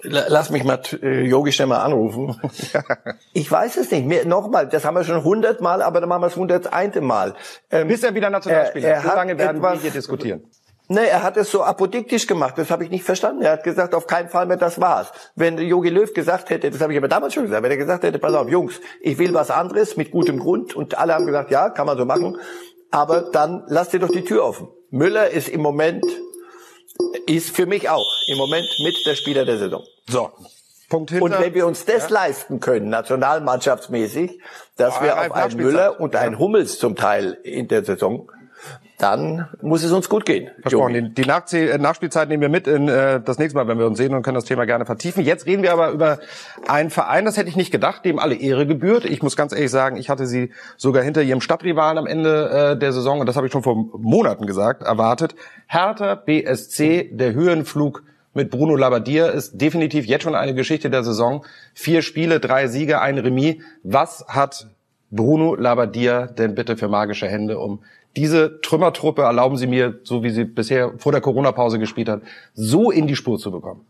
Lass 0.02 0.50
mich 0.50 0.64
mal 0.64 0.81
äh, 1.02 1.23
Yogi 1.23 1.50
schnell 1.50 1.67
mal 1.67 1.79
anrufen. 1.79 2.40
ich 3.32 3.50
weiß 3.50 3.76
es 3.79 3.90
nicht. 3.90 4.06
Mehr, 4.06 4.26
Nochmal, 4.26 4.69
das 4.69 4.85
haben 4.85 4.94
wir 4.94 5.05
schon 5.05 5.25
hundertmal, 5.25 5.82
aber 5.82 6.00
dann 6.00 6.08
machen 6.08 6.23
wir 6.23 6.29
es 6.29 6.37
hundertste 6.37 7.00
Mal. 7.00 7.35
Ähm, 7.70 7.88
Bis 7.88 8.02
er 8.05 8.14
wieder 8.14 8.31
Nationalspieler. 8.31 8.88
Er, 8.88 8.94
er 8.96 9.02
so 9.02 9.08
lange 9.08 9.38
werden 9.38 9.56
etwas, 9.56 9.75
wir 9.75 9.81
hier 9.81 9.90
diskutieren. 9.90 10.43
Nee, 10.90 11.06
er 11.06 11.23
hat 11.23 11.37
es 11.37 11.50
so 11.50 11.62
apodiktisch 11.62 12.26
gemacht, 12.26 12.56
das 12.56 12.70
habe 12.70 12.82
ich 12.82 12.90
nicht 12.90 13.05
verstanden. 13.05 13.43
Er 13.43 13.52
hat 13.52 13.62
gesagt, 13.62 13.94
auf 13.94 14.06
keinen 14.06 14.31
Fall 14.31 14.46
mehr, 14.46 14.56
das 14.56 14.81
war's. 14.81 15.12
Wenn 15.35 15.58
Yogi 15.58 15.90
Löw 15.90 16.12
gesagt 16.14 16.49
hätte, 16.49 16.70
das 16.70 16.81
habe 16.81 16.93
ich 16.93 16.99
aber 16.99 17.08
damals 17.08 17.35
schon 17.35 17.43
gesagt, 17.43 17.62
wenn 17.62 17.70
er 17.70 17.76
gesagt 17.76 18.05
hätte, 18.05 18.19
pass 18.19 18.32
auf, 18.32 18.49
Jungs, 18.49 18.81
ich 19.02 19.19
will 19.19 19.35
was 19.35 19.50
anderes 19.50 19.99
mit 19.99 20.12
gutem 20.12 20.38
Grund 20.38 20.75
und 20.75 20.96
alle 20.96 21.12
haben 21.12 21.26
gesagt, 21.26 21.50
ja, 21.50 21.69
kann 21.69 21.85
man 21.85 21.99
so 21.99 22.06
machen, 22.06 22.38
aber 22.90 23.20
dann 23.32 23.64
lasst 23.67 23.93
ihr 23.93 24.00
doch 24.00 24.08
die 24.08 24.25
Tür 24.25 24.44
offen. 24.44 24.69
Müller 24.90 25.29
ist 25.29 25.50
im 25.50 25.61
Moment 25.61 26.06
ist 27.26 27.54
für 27.54 27.66
mich 27.66 27.88
auch 27.88 28.10
im 28.26 28.38
Moment 28.38 28.66
mit 28.82 28.96
der 29.06 29.14
Spieler 29.14 29.44
der 29.44 29.58
Saison. 29.58 29.84
So. 30.08 30.30
Punkt 30.88 31.10
hinter. 31.10 31.24
Und 31.24 31.38
wenn 31.38 31.54
wir 31.54 31.66
uns 31.66 31.84
das 31.84 32.04
ja. 32.04 32.14
leisten 32.14 32.60
können, 32.60 32.88
nationalmannschaftsmäßig, 32.88 34.40
dass 34.76 34.94
Boah, 34.98 35.04
wir 35.04 35.20
auf 35.20 35.32
einen 35.32 35.56
Müller 35.56 36.00
und 36.00 36.16
einen 36.16 36.38
Hummels 36.38 36.78
zum 36.78 36.96
Teil 36.96 37.38
in 37.42 37.68
der 37.68 37.84
Saison 37.84 38.30
dann 38.98 39.48
muss 39.62 39.84
es 39.84 39.92
uns 39.92 40.08
gut 40.08 40.26
gehen. 40.26 40.50
Versprochen. 40.60 40.92
Die, 40.92 41.14
die 41.14 41.24
Nachzie 41.24 41.68
äh, 41.68 41.78
Nachspielzeit 41.78 42.28
nehmen 42.28 42.42
wir 42.42 42.48
mit 42.48 42.66
in 42.66 42.88
äh, 42.88 43.20
das 43.20 43.38
nächste 43.38 43.56
Mal, 43.56 43.68
wenn 43.68 43.78
wir 43.78 43.86
uns 43.86 43.96
sehen 43.96 44.12
und 44.12 44.22
können 44.22 44.34
das 44.34 44.44
Thema 44.44 44.66
gerne 44.66 44.86
vertiefen. 44.86 45.24
Jetzt 45.24 45.46
reden 45.46 45.62
wir 45.62 45.72
aber 45.72 45.90
über 45.90 46.18
einen 46.66 46.90
Verein, 46.90 47.24
das 47.24 47.36
hätte 47.36 47.48
ich 47.48 47.56
nicht 47.56 47.70
gedacht, 47.70 48.04
dem 48.04 48.18
alle 48.18 48.34
Ehre 48.34 48.66
gebührt. 48.66 49.04
Ich 49.04 49.22
muss 49.22 49.36
ganz 49.36 49.52
ehrlich 49.52 49.70
sagen, 49.70 49.96
ich 49.96 50.10
hatte 50.10 50.26
sie 50.26 50.50
sogar 50.76 51.04
hinter 51.04 51.22
ihrem 51.22 51.40
Stadtrivalen 51.40 51.96
am 51.96 52.06
Ende 52.06 52.50
äh, 52.74 52.78
der 52.78 52.92
Saison, 52.92 53.20
und 53.20 53.26
das 53.26 53.36
habe 53.36 53.46
ich 53.46 53.52
schon 53.52 53.62
vor 53.62 53.76
Monaten 53.76 54.46
gesagt, 54.46 54.82
erwartet. 54.82 55.36
Hertha 55.68 56.16
BSC, 56.16 57.10
der 57.12 57.34
Höhenflug 57.34 58.02
mit 58.34 58.50
Bruno 58.50 58.74
Labbadia 58.76 59.26
ist 59.26 59.60
definitiv 59.60 60.06
jetzt 60.06 60.22
schon 60.22 60.34
eine 60.34 60.54
Geschichte 60.54 60.90
der 60.90 61.04
Saison. 61.04 61.44
Vier 61.72 62.02
Spiele, 62.02 62.40
drei 62.40 62.66
Siege, 62.66 63.00
ein 63.00 63.18
Remis. 63.18 63.56
Was 63.82 64.26
hat 64.28 64.68
Bruno 65.10 65.54
Labbadia 65.54 66.26
denn 66.26 66.54
bitte 66.54 66.76
für 66.76 66.88
magische 66.88 67.28
Hände, 67.28 67.58
um 67.58 67.80
diese 68.20 68.60
Trümmertruppe, 68.60 69.22
erlauben 69.22 69.56
Sie 69.56 69.66
mir, 69.66 70.00
so 70.02 70.22
wie 70.22 70.30
sie 70.30 70.44
bisher 70.44 70.92
vor 70.98 71.12
der 71.12 71.20
Corona-Pause 71.20 71.78
gespielt 71.78 72.08
hat, 72.08 72.22
so 72.54 72.90
in 72.90 73.06
die 73.06 73.16
Spur 73.16 73.38
zu 73.38 73.50
bekommen? 73.50 73.86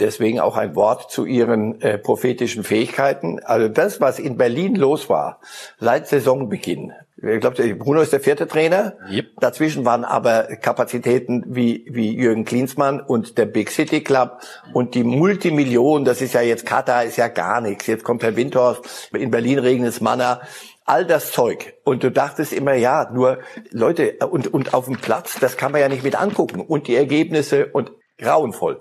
Deswegen 0.00 0.40
auch 0.40 0.56
ein 0.56 0.74
Wort 0.74 1.10
zu 1.10 1.24
Ihren 1.24 1.80
äh, 1.80 1.98
prophetischen 1.98 2.64
Fähigkeiten. 2.64 3.38
Also 3.44 3.68
das, 3.68 4.00
was 4.00 4.18
in 4.18 4.36
Berlin 4.36 4.74
los 4.74 5.08
war, 5.08 5.40
seit 5.78 6.08
Saisonbeginn. 6.08 6.92
Ich 7.16 7.40
glaube, 7.40 7.74
Bruno 7.76 8.00
ist 8.00 8.12
der 8.12 8.20
vierte 8.20 8.48
Trainer. 8.48 8.94
Yep. 9.08 9.40
Dazwischen 9.40 9.84
waren 9.84 10.04
aber 10.04 10.56
Kapazitäten 10.60 11.44
wie, 11.46 11.86
wie 11.88 12.14
Jürgen 12.14 12.44
Klinsmann 12.44 13.00
und 13.00 13.38
der 13.38 13.46
Big 13.46 13.70
City 13.70 14.02
Club 14.02 14.40
und 14.72 14.94
die 14.94 15.04
Multimillionen. 15.04 16.04
Das 16.04 16.20
ist 16.20 16.34
ja 16.34 16.42
jetzt 16.42 16.66
Katar, 16.66 17.04
ist 17.04 17.16
ja 17.16 17.28
gar 17.28 17.60
nichts. 17.60 17.86
Jetzt 17.86 18.04
kommt 18.04 18.24
Herr 18.24 18.36
Windhorst. 18.36 19.10
In 19.12 19.30
Berlin 19.30 19.60
regnet 19.60 19.90
es 19.90 20.00
Manna 20.00 20.40
all 20.84 21.06
das 21.06 21.32
Zeug. 21.32 21.74
Und 21.84 22.02
du 22.02 22.10
dachtest 22.10 22.52
immer, 22.52 22.74
ja, 22.74 23.10
nur 23.12 23.38
Leute, 23.70 24.18
und, 24.30 24.52
und 24.52 24.74
auf 24.74 24.86
dem 24.86 24.98
Platz, 24.98 25.38
das 25.40 25.56
kann 25.56 25.72
man 25.72 25.80
ja 25.80 25.88
nicht 25.88 26.04
mit 26.04 26.20
angucken. 26.20 26.60
Und 26.60 26.88
die 26.88 26.96
Ergebnisse 26.96 27.66
und 27.66 27.92
grauenvoll. 28.18 28.80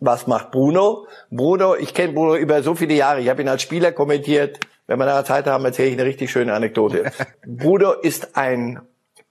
Was 0.00 0.26
macht 0.26 0.50
Bruno? 0.50 1.06
Bruno, 1.30 1.76
ich 1.76 1.94
kenne 1.94 2.12
Bruno 2.12 2.36
über 2.36 2.62
so 2.62 2.74
viele 2.74 2.94
Jahre. 2.94 3.20
Ich 3.20 3.28
habe 3.28 3.42
ihn 3.42 3.48
als 3.48 3.62
Spieler 3.62 3.92
kommentiert. 3.92 4.58
Wenn 4.86 4.98
wir 4.98 5.06
nachher 5.06 5.24
Zeit 5.24 5.46
haben, 5.46 5.64
erzähle 5.64 5.88
ich 5.88 5.94
eine 5.94 6.04
richtig 6.04 6.30
schöne 6.30 6.52
Anekdote. 6.54 7.12
Bruno 7.46 7.92
ist 7.92 8.36
ein 8.36 8.82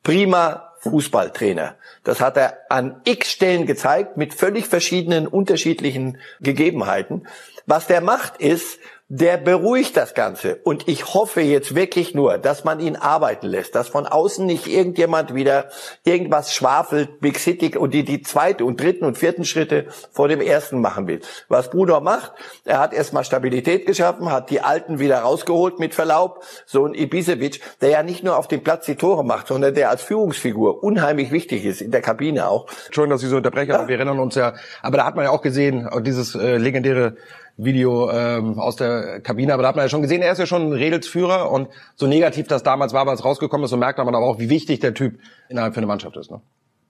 prima 0.02 0.72
Fußballtrainer. 0.80 1.76
Das 2.04 2.22
hat 2.22 2.38
er 2.38 2.58
an 2.70 3.02
x 3.04 3.30
Stellen 3.30 3.66
gezeigt 3.66 4.18
mit 4.18 4.34
völlig 4.34 4.66
verschiedenen, 4.66 5.28
unterschiedlichen 5.28 6.18
Gegebenheiten. 6.40 7.28
Was 7.68 7.88
der 7.88 8.02
macht 8.02 8.38
ist, 8.38 8.80
der 9.14 9.36
beruhigt 9.36 9.98
das 9.98 10.14
Ganze. 10.14 10.62
Und 10.64 10.88
ich 10.88 11.14
hoffe 11.14 11.42
jetzt 11.42 11.76
wirklich 11.76 12.16
nur, 12.16 12.38
dass 12.38 12.64
man 12.64 12.80
ihn 12.80 12.96
arbeiten 12.96 13.48
lässt, 13.48 13.76
dass 13.76 13.90
von 13.90 14.06
außen 14.06 14.46
nicht 14.46 14.68
irgendjemand 14.68 15.36
wieder 15.36 15.68
irgendwas 16.06 16.54
schwafelt, 16.54 17.20
Big 17.20 17.38
City 17.38 17.78
und 17.78 17.94
die, 17.94 18.06
die 18.06 18.22
zweite 18.22 18.64
und 18.64 18.80
dritten 18.80 19.04
und 19.04 19.18
vierten 19.18 19.44
Schritte 19.44 19.88
vor 20.14 20.30
dem 20.30 20.40
ersten 20.40 20.80
machen 20.80 21.08
will. 21.08 21.20
Was 21.50 21.72
Bruno 21.72 22.00
macht, 22.00 22.32
er 22.64 22.80
hat 22.80 22.94
erstmal 22.94 23.26
Stabilität 23.26 23.86
geschaffen, 23.86 24.32
hat 24.32 24.50
die 24.50 24.62
Alten 24.62 25.00
wieder 25.00 25.20
rausgeholt 25.20 25.78
mit 25.78 25.94
Verlaub. 25.94 26.46
So 26.66 26.86
ein 26.86 26.94
Ibisevic, 26.94 27.60
der 27.82 27.90
ja 27.90 28.04
nicht 28.04 28.24
nur 28.24 28.38
auf 28.38 28.48
dem 28.48 28.64
Platz 28.64 28.86
die 28.86 28.96
Tore 28.96 29.26
macht, 29.26 29.48
sondern 29.48 29.74
der 29.74 29.90
als 29.90 30.04
Führungsfigur 30.04 30.86
unheimlich 30.86 31.32
wichtig 31.34 31.66
ist, 31.66 31.82
in 31.82 31.92
der 31.92 32.02
Kabine 32.02 32.48
auch. 32.48 32.68
Entschuldigung, 32.86 33.18
dass 33.18 33.24
ich 33.24 33.30
so 33.30 33.36
unterbreche, 33.36 33.74
ja. 33.74 33.80
aber 33.80 33.90
wir 33.90 33.98
erinnern 33.98 34.20
uns 34.20 34.36
ja, 34.36 34.54
aber 34.82 34.96
da 34.96 35.06
hat 35.06 35.18
man 35.18 35.26
ja 35.26 35.32
auch 35.32 35.42
gesehen, 35.42 35.90
dieses 36.02 36.34
äh, 36.34 36.56
legendäre 36.56 37.18
Video 37.58 38.10
ähm, 38.12 38.60
aus 38.60 38.76
der 38.76 39.20
Kabine, 39.22 39.54
aber 39.54 39.64
da 39.64 39.70
hat 39.70 39.76
man 39.76 39.86
ja 39.86 39.90
schon 39.90 40.02
gesehen, 40.02 40.22
er 40.22 40.32
ist 40.32 40.38
ja 40.40 40.46
schon 40.46 40.70
ein 40.70 40.74
Redelsführer 40.74 41.52
und 41.52 41.68
so 41.96 42.08
negativ 42.08 42.48
das 42.48 42.64
damals 42.64 42.94
war, 42.94 43.08
als 43.08 43.24
rausgekommen 43.24 43.66
ist, 43.66 43.72
so 43.72 43.78
merkt 43.78 43.98
man 43.98 44.16
aber 44.16 44.26
auch, 44.26 44.40
wie 44.40 44.50
wichtig 44.50 44.80
der 44.80 44.94
Typ 44.94 45.20
innerhalb 45.50 45.74
für 45.74 45.80
eine 45.80 45.88
Mannschaft 45.88 46.18
ist. 46.18 46.32
Ne? 46.32 46.42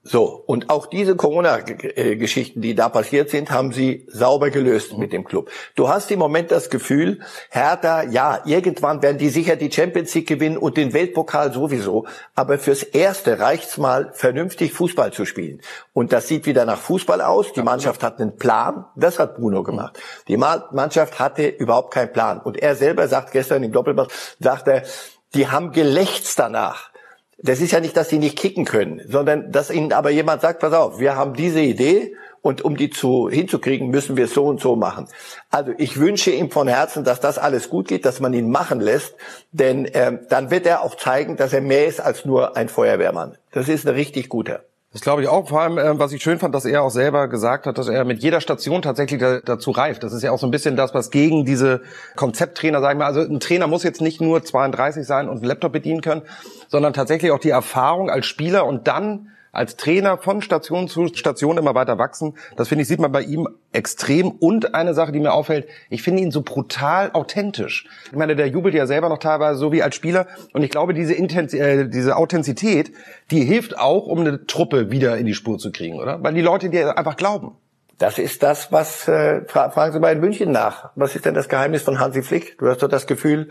So, 0.04 0.42
und 0.46 0.68
auch 0.68 0.86
diese 0.86 1.14
Corona-Geschichten, 1.14 2.60
die 2.60 2.74
da 2.74 2.88
passiert 2.88 3.30
sind, 3.30 3.52
haben 3.52 3.70
sie 3.70 4.04
sauber 4.08 4.50
gelöst 4.50 4.94
mhm. 4.94 4.98
mit 4.98 5.12
dem 5.12 5.22
Club. 5.22 5.48
Du 5.76 5.88
hast 5.88 6.10
im 6.10 6.18
Moment 6.18 6.50
das 6.50 6.70
Gefühl, 6.70 7.20
Hertha, 7.50 8.02
ja, 8.02 8.40
irgendwann 8.44 9.00
werden 9.00 9.18
die 9.18 9.28
sicher 9.28 9.54
die 9.54 9.70
Champions 9.70 10.12
League 10.14 10.26
gewinnen 10.26 10.56
und 10.56 10.76
den 10.76 10.92
Weltpokal 10.92 11.52
sowieso, 11.52 12.06
aber 12.34 12.58
fürs 12.58 12.82
Erste 12.82 13.38
reicht's 13.38 13.78
mal, 13.78 14.10
vernünftig 14.12 14.72
Fußball 14.72 15.12
zu 15.12 15.24
spielen. 15.24 15.60
Und 15.92 16.12
das 16.12 16.26
sieht 16.26 16.46
wieder 16.46 16.64
nach 16.64 16.78
Fußball 16.78 17.20
aus. 17.20 17.52
Die 17.52 17.62
Mannschaft 17.62 18.02
hat 18.02 18.20
einen 18.20 18.36
Plan, 18.36 18.86
das 18.96 19.20
hat 19.20 19.36
Bruno 19.36 19.62
gemacht. 19.62 20.00
Die 20.26 20.36
Mannschaft 20.36 21.20
hatte 21.20 21.46
überhaupt 21.46 21.94
keinen 21.94 22.12
Plan. 22.12 22.40
Und 22.40 22.56
er 22.56 22.74
selber 22.74 23.06
sagt 23.06 23.30
gestern 23.30 23.62
im 23.62 23.70
Doppelpass, 23.70 24.08
sagt 24.40 24.66
er, 24.66 24.82
die 25.34 25.46
haben 25.46 25.70
gelächzt 25.70 26.40
danach 26.40 26.91
Das 27.42 27.60
ist 27.60 27.72
ja 27.72 27.80
nicht, 27.80 27.96
dass 27.96 28.08
sie 28.08 28.18
nicht 28.18 28.38
kicken 28.38 28.64
können, 28.64 29.02
sondern 29.08 29.50
dass 29.50 29.70
ihnen 29.70 29.92
aber 29.92 30.10
jemand 30.10 30.42
sagt, 30.42 30.60
pass 30.60 30.72
auf, 30.72 31.00
wir 31.00 31.16
haben 31.16 31.34
diese 31.34 31.60
Idee 31.60 32.14
und 32.40 32.62
um 32.62 32.76
die 32.76 32.90
zu, 32.90 33.28
hinzukriegen, 33.28 33.88
müssen 33.88 34.16
wir 34.16 34.26
es 34.26 34.34
so 34.34 34.46
und 34.46 34.60
so 34.60 34.76
machen. 34.76 35.08
Also 35.50 35.72
ich 35.78 35.98
wünsche 35.98 36.30
ihm 36.30 36.50
von 36.50 36.68
Herzen, 36.68 37.04
dass 37.04 37.20
das 37.20 37.38
alles 37.38 37.68
gut 37.68 37.88
geht, 37.88 38.04
dass 38.04 38.20
man 38.20 38.32
ihn 38.34 38.50
machen 38.50 38.80
lässt, 38.80 39.14
denn 39.50 39.86
äh, 39.86 40.18
dann 40.28 40.50
wird 40.50 40.66
er 40.66 40.82
auch 40.82 40.96
zeigen, 40.96 41.36
dass 41.36 41.52
er 41.52 41.60
mehr 41.60 41.86
ist 41.86 42.00
als 42.00 42.24
nur 42.24 42.56
ein 42.56 42.68
Feuerwehrmann. 42.68 43.38
Das 43.50 43.68
ist 43.68 43.86
ein 43.86 43.94
richtig 43.94 44.28
guter. 44.28 44.64
Das 44.92 45.00
glaube 45.00 45.22
ich 45.22 45.28
auch. 45.28 45.48
Vor 45.48 45.62
allem, 45.62 45.78
äh, 45.78 45.98
was 45.98 46.12
ich 46.12 46.22
schön 46.22 46.38
fand, 46.38 46.54
dass 46.54 46.66
er 46.66 46.82
auch 46.82 46.90
selber 46.90 47.28
gesagt 47.28 47.66
hat, 47.66 47.78
dass 47.78 47.88
er 47.88 48.04
mit 48.04 48.22
jeder 48.22 48.42
Station 48.42 48.82
tatsächlich 48.82 49.20
da, 49.20 49.40
dazu 49.40 49.70
reift. 49.70 50.02
Das 50.02 50.12
ist 50.12 50.22
ja 50.22 50.30
auch 50.32 50.38
so 50.38 50.46
ein 50.46 50.50
bisschen 50.50 50.76
das, 50.76 50.92
was 50.92 51.10
gegen 51.10 51.46
diese 51.46 51.80
Konzepttrainer, 52.14 52.80
sagen 52.80 52.98
wir, 52.98 53.06
also 53.06 53.20
ein 53.20 53.40
Trainer 53.40 53.66
muss 53.66 53.84
jetzt 53.84 54.02
nicht 54.02 54.20
nur 54.20 54.44
32 54.44 55.06
sein 55.06 55.28
und 55.28 55.38
einen 55.38 55.46
Laptop 55.46 55.72
bedienen 55.72 56.02
können, 56.02 56.22
sondern 56.68 56.92
tatsächlich 56.92 57.30
auch 57.30 57.38
die 57.38 57.50
Erfahrung 57.50 58.10
als 58.10 58.26
Spieler 58.26 58.66
und 58.66 58.86
dann 58.86 59.28
als 59.52 59.76
Trainer 59.76 60.16
von 60.16 60.40
Station 60.42 60.88
zu 60.88 61.08
Station 61.08 61.58
immer 61.58 61.74
weiter 61.74 61.98
wachsen. 61.98 62.34
Das 62.56 62.68
finde 62.68 62.82
ich, 62.82 62.88
sieht 62.88 63.00
man 63.00 63.12
bei 63.12 63.22
ihm 63.22 63.48
extrem. 63.72 64.30
Und 64.30 64.74
eine 64.74 64.94
Sache, 64.94 65.12
die 65.12 65.20
mir 65.20 65.32
auffällt, 65.32 65.68
ich 65.90 66.02
finde 66.02 66.22
ihn 66.22 66.30
so 66.30 66.42
brutal 66.42 67.10
authentisch. 67.12 67.86
Ich 68.06 68.16
meine, 68.16 68.34
der 68.34 68.48
jubelt 68.48 68.74
ja 68.74 68.86
selber 68.86 69.10
noch 69.10 69.18
teilweise 69.18 69.58
so 69.58 69.70
wie 69.70 69.82
als 69.82 69.94
Spieler. 69.94 70.26
Und 70.54 70.62
ich 70.62 70.70
glaube, 70.70 70.94
diese, 70.94 71.12
Intensi 71.12 71.58
äh, 71.58 71.88
diese 71.88 72.16
Authentizität, 72.16 72.92
die 73.30 73.44
hilft 73.44 73.78
auch, 73.78 74.06
um 74.06 74.20
eine 74.20 74.46
Truppe 74.46 74.90
wieder 74.90 75.18
in 75.18 75.26
die 75.26 75.34
Spur 75.34 75.58
zu 75.58 75.70
kriegen, 75.70 76.00
oder? 76.00 76.22
Weil 76.22 76.34
die 76.34 76.40
Leute 76.40 76.70
dir 76.70 76.96
einfach 76.96 77.16
glauben. 77.16 77.56
Das 77.98 78.18
ist 78.18 78.42
das, 78.42 78.72
was, 78.72 79.06
äh, 79.06 79.42
fragen 79.46 79.92
Sie 79.92 80.00
mal 80.00 80.12
in 80.12 80.20
München 80.20 80.50
nach. 80.50 80.90
Was 80.96 81.14
ist 81.14 81.24
denn 81.24 81.34
das 81.34 81.48
Geheimnis 81.48 81.82
von 81.82 82.00
Hansi 82.00 82.22
Flick? 82.22 82.58
Du 82.58 82.68
hast 82.68 82.82
doch 82.82 82.88
das 82.88 83.06
Gefühl, 83.06 83.50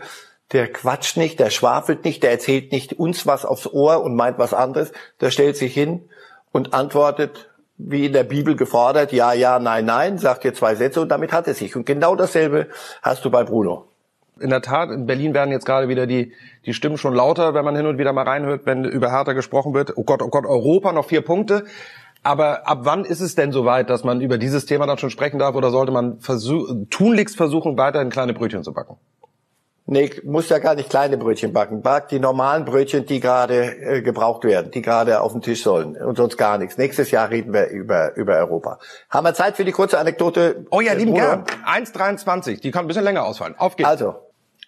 der 0.50 0.70
quatscht 0.70 1.16
nicht, 1.16 1.40
der 1.40 1.50
schwafelt 1.50 2.04
nicht, 2.04 2.22
der 2.22 2.30
erzählt 2.30 2.72
nicht 2.72 2.98
uns 2.98 3.26
was 3.26 3.44
aufs 3.44 3.66
Ohr 3.66 4.02
und 4.02 4.16
meint 4.16 4.38
was 4.38 4.52
anderes. 4.52 4.92
Der 5.20 5.30
stellt 5.30 5.56
sich 5.56 5.72
hin 5.72 6.08
und 6.50 6.74
antwortet, 6.74 7.50
wie 7.78 8.06
in 8.06 8.12
der 8.12 8.24
Bibel 8.24 8.54
gefordert, 8.54 9.12
ja, 9.12 9.32
ja, 9.32 9.58
nein, 9.58 9.84
nein, 9.84 10.18
sagt 10.18 10.44
dir 10.44 10.54
zwei 10.54 10.74
Sätze 10.74 11.00
und 11.00 11.08
damit 11.08 11.32
hat 11.32 11.48
es 11.48 11.58
sich. 11.58 11.74
Und 11.74 11.86
genau 11.86 12.16
dasselbe 12.16 12.68
hast 13.02 13.24
du 13.24 13.30
bei 13.30 13.44
Bruno. 13.44 13.88
In 14.40 14.50
der 14.50 14.62
Tat, 14.62 14.90
in 14.90 15.06
Berlin 15.06 15.34
werden 15.34 15.50
jetzt 15.50 15.66
gerade 15.66 15.88
wieder 15.88 16.06
die, 16.06 16.32
die 16.66 16.74
Stimmen 16.74 16.98
schon 16.98 17.14
lauter, 17.14 17.54
wenn 17.54 17.64
man 17.64 17.76
hin 17.76 17.86
und 17.86 17.98
wieder 17.98 18.12
mal 18.12 18.24
reinhört, 18.24 18.66
wenn 18.66 18.84
über 18.84 19.10
Hertha 19.10 19.32
gesprochen 19.34 19.74
wird. 19.74 19.96
Oh 19.96 20.04
Gott, 20.04 20.22
oh 20.22 20.28
Gott, 20.28 20.46
Europa, 20.46 20.92
noch 20.92 21.06
vier 21.06 21.22
Punkte. 21.22 21.64
Aber 22.22 22.68
ab 22.68 22.80
wann 22.82 23.04
ist 23.04 23.20
es 23.20 23.34
denn 23.34 23.52
soweit, 23.52 23.90
dass 23.90 24.04
man 24.04 24.20
über 24.20 24.38
dieses 24.38 24.64
Thema 24.64 24.86
dann 24.86 24.98
schon 24.98 25.10
sprechen 25.10 25.38
darf 25.38 25.54
oder 25.54 25.70
sollte 25.70 25.92
man 25.92 26.20
versuch, 26.20 26.68
tunlichst 26.88 27.36
versuchen, 27.36 27.76
weiterhin 27.76 28.10
kleine 28.10 28.32
Brötchen 28.32 28.62
zu 28.62 28.72
backen? 28.72 28.96
Nee, 29.92 30.10
muss 30.24 30.48
ja 30.48 30.58
gar 30.58 30.74
nicht 30.74 30.88
kleine 30.88 31.18
Brötchen 31.18 31.52
backen. 31.52 31.82
Back 31.82 32.08
die 32.08 32.18
normalen 32.18 32.64
Brötchen, 32.64 33.04
die 33.04 33.20
gerade 33.20 33.76
äh, 33.76 34.00
gebraucht 34.00 34.42
werden, 34.44 34.70
die 34.70 34.80
gerade 34.80 35.20
auf 35.20 35.32
dem 35.32 35.42
Tisch 35.42 35.62
sollen 35.62 35.96
und 35.96 36.16
sonst 36.16 36.38
gar 36.38 36.56
nichts. 36.56 36.78
Nächstes 36.78 37.10
Jahr 37.10 37.28
reden 37.28 37.52
wir 37.52 37.68
über, 37.68 38.16
über 38.16 38.36
Europa. 38.36 38.78
Haben 39.10 39.26
wir 39.26 39.34
Zeit 39.34 39.56
für 39.56 39.66
die 39.66 39.72
kurze 39.72 39.98
Anekdote? 39.98 40.64
Oh 40.70 40.80
ja, 40.80 40.94
lieben 40.94 41.12
gern. 41.12 41.44
1,23. 41.66 42.62
Die 42.62 42.70
kann 42.70 42.86
ein 42.86 42.88
bisschen 42.88 43.04
länger 43.04 43.24
ausfallen. 43.24 43.54
Auf 43.58 43.76
geht's. 43.76 43.90
Also, 43.90 44.14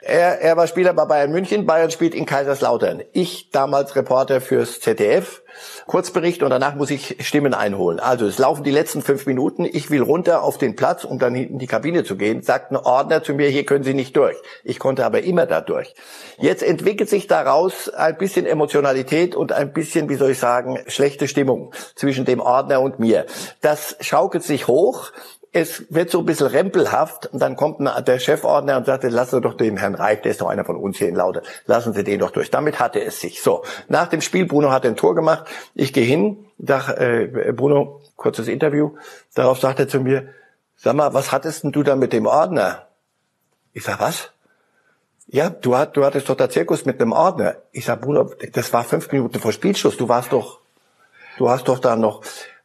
er, 0.06 0.40
er 0.40 0.56
war 0.56 0.66
Spieler 0.66 0.92
bei 0.92 1.04
Bayern 1.04 1.32
München. 1.32 1.66
Bayern 1.66 1.90
spielt 1.90 2.14
in 2.14 2.26
Kaiserslautern. 2.26 3.02
Ich 3.12 3.50
damals 3.50 3.96
Reporter 3.96 4.40
fürs 4.40 4.80
ZDF. 4.80 5.42
Kurzbericht 5.86 6.42
und 6.42 6.50
danach 6.50 6.74
muss 6.74 6.90
ich 6.90 7.16
Stimmen 7.20 7.54
einholen. 7.54 8.00
Also 8.00 8.26
es 8.26 8.38
laufen 8.38 8.64
die 8.64 8.70
letzten 8.70 9.02
fünf 9.02 9.26
Minuten. 9.26 9.64
Ich 9.64 9.90
will 9.90 10.02
runter 10.02 10.42
auf 10.42 10.58
den 10.58 10.76
Platz, 10.76 11.04
um 11.04 11.18
dann 11.18 11.34
hinten 11.34 11.58
die 11.58 11.66
Kabine 11.66 12.04
zu 12.04 12.16
gehen. 12.16 12.42
Sagt 12.42 12.72
ein 12.72 12.76
Ordner 12.76 13.22
zu 13.22 13.34
mir, 13.34 13.48
hier 13.48 13.64
können 13.64 13.84
Sie 13.84 13.94
nicht 13.94 14.16
durch. 14.16 14.36
Ich 14.64 14.78
konnte 14.78 15.04
aber 15.04 15.22
immer 15.22 15.46
da 15.46 15.60
durch. 15.60 15.94
Jetzt 16.38 16.62
entwickelt 16.62 17.08
sich 17.08 17.26
daraus 17.26 17.88
ein 17.88 18.16
bisschen 18.16 18.46
Emotionalität 18.46 19.36
und 19.36 19.52
ein 19.52 19.72
bisschen, 19.72 20.08
wie 20.08 20.16
soll 20.16 20.30
ich 20.30 20.38
sagen, 20.38 20.78
schlechte 20.86 21.28
Stimmung 21.28 21.72
zwischen 21.94 22.24
dem 22.24 22.40
Ordner 22.40 22.80
und 22.80 22.98
mir. 22.98 23.26
Das 23.60 23.96
schaukelt 24.00 24.42
sich 24.42 24.66
hoch 24.66 25.12
es 25.54 25.84
wird 25.88 26.10
so 26.10 26.18
ein 26.18 26.26
bisschen 26.26 26.48
rempelhaft 26.48 27.26
und 27.26 27.40
dann 27.40 27.54
kommt 27.54 27.78
der 27.80 28.18
Chefordner 28.18 28.76
und 28.76 28.86
sagt, 28.86 29.04
lassen 29.04 29.36
Sie 29.36 29.40
doch 29.40 29.54
den 29.54 29.76
Herrn 29.76 29.94
Reif, 29.94 30.20
der 30.22 30.32
ist 30.32 30.40
doch 30.40 30.48
einer 30.48 30.64
von 30.64 30.76
uns 30.76 30.98
hier 30.98 31.08
in 31.08 31.14
Laude, 31.14 31.44
lassen 31.66 31.92
Sie 31.92 32.02
den 32.02 32.18
doch 32.18 32.32
durch. 32.32 32.50
Damit 32.50 32.80
hatte 32.80 33.00
es 33.00 33.20
sich. 33.20 33.40
So, 33.40 33.62
nach 33.88 34.08
dem 34.08 34.20
Spiel, 34.20 34.46
Bruno 34.46 34.72
hat 34.72 34.84
ein 34.84 34.96
Tor 34.96 35.14
gemacht, 35.14 35.46
ich 35.76 35.92
gehe 35.92 36.04
hin, 36.04 36.44
sag, 36.58 36.88
äh, 36.98 37.52
Bruno, 37.52 38.00
kurzes 38.16 38.48
Interview, 38.48 38.96
darauf 39.34 39.60
sagt 39.60 39.78
er 39.78 39.86
zu 39.86 40.00
mir, 40.00 40.28
sag 40.76 40.96
mal, 40.96 41.14
was 41.14 41.30
hattest 41.30 41.62
denn 41.62 41.70
du 41.70 41.84
da 41.84 41.94
mit 41.94 42.12
dem 42.12 42.26
Ordner? 42.26 42.88
Ich 43.72 43.84
sag, 43.84 44.00
was? 44.00 44.32
Ja, 45.28 45.50
du, 45.50 45.76
hat, 45.76 45.96
du 45.96 46.04
hattest 46.04 46.28
doch 46.28 46.36
da 46.36 46.50
Zirkus 46.50 46.84
mit 46.84 47.00
einem 47.00 47.12
Ordner. 47.12 47.56
Ich 47.70 47.84
sag, 47.84 48.00
Bruno, 48.00 48.28
das 48.52 48.72
war 48.72 48.82
fünf 48.82 49.10
Minuten 49.12 49.38
vor 49.38 49.52
Spielschluss, 49.52 49.96
du 49.96 50.08
warst 50.08 50.32
doch, 50.32 50.58
du 51.38 51.48
hast 51.48 51.68
doch 51.68 51.78
da 51.78 51.94
noch, 51.94 52.22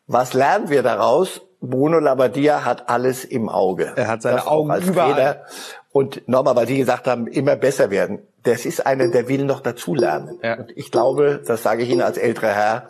was 0.08 0.34
lernen 0.34 0.70
wir 0.70 0.82
daraus? 0.82 1.42
Bruno 1.62 2.00
Labbadia 2.00 2.64
hat 2.64 2.90
alles 2.90 3.26
im 3.26 3.50
Auge. 3.50 3.92
Er 3.96 4.08
hat 4.08 4.22
seine 4.22 4.38
das 4.38 4.48
Augen 4.48 4.72
als 4.72 4.88
überall. 4.88 5.14
Trainer. 5.14 5.46
Und 5.92 6.28
nochmal, 6.28 6.56
weil 6.56 6.68
Sie 6.68 6.78
gesagt 6.78 7.08
haben, 7.08 7.28
immer 7.28 7.56
besser 7.56 7.90
werden. 7.90 8.20
Das 8.44 8.66
ist 8.66 8.86
einer, 8.86 9.10
der 9.10 9.28
will 9.28 9.44
noch 9.44 9.60
dazulernen. 9.60 10.40
Ja. 10.42 10.56
Und 10.58 10.78
ich 10.78 10.92
glaube, 10.92 11.42
das 11.46 11.64
sage 11.64 11.84
ich 11.84 11.90
Ihnen 11.90 12.02
als 12.02 12.18
älterer 12.18 12.54
Herr, 12.54 12.88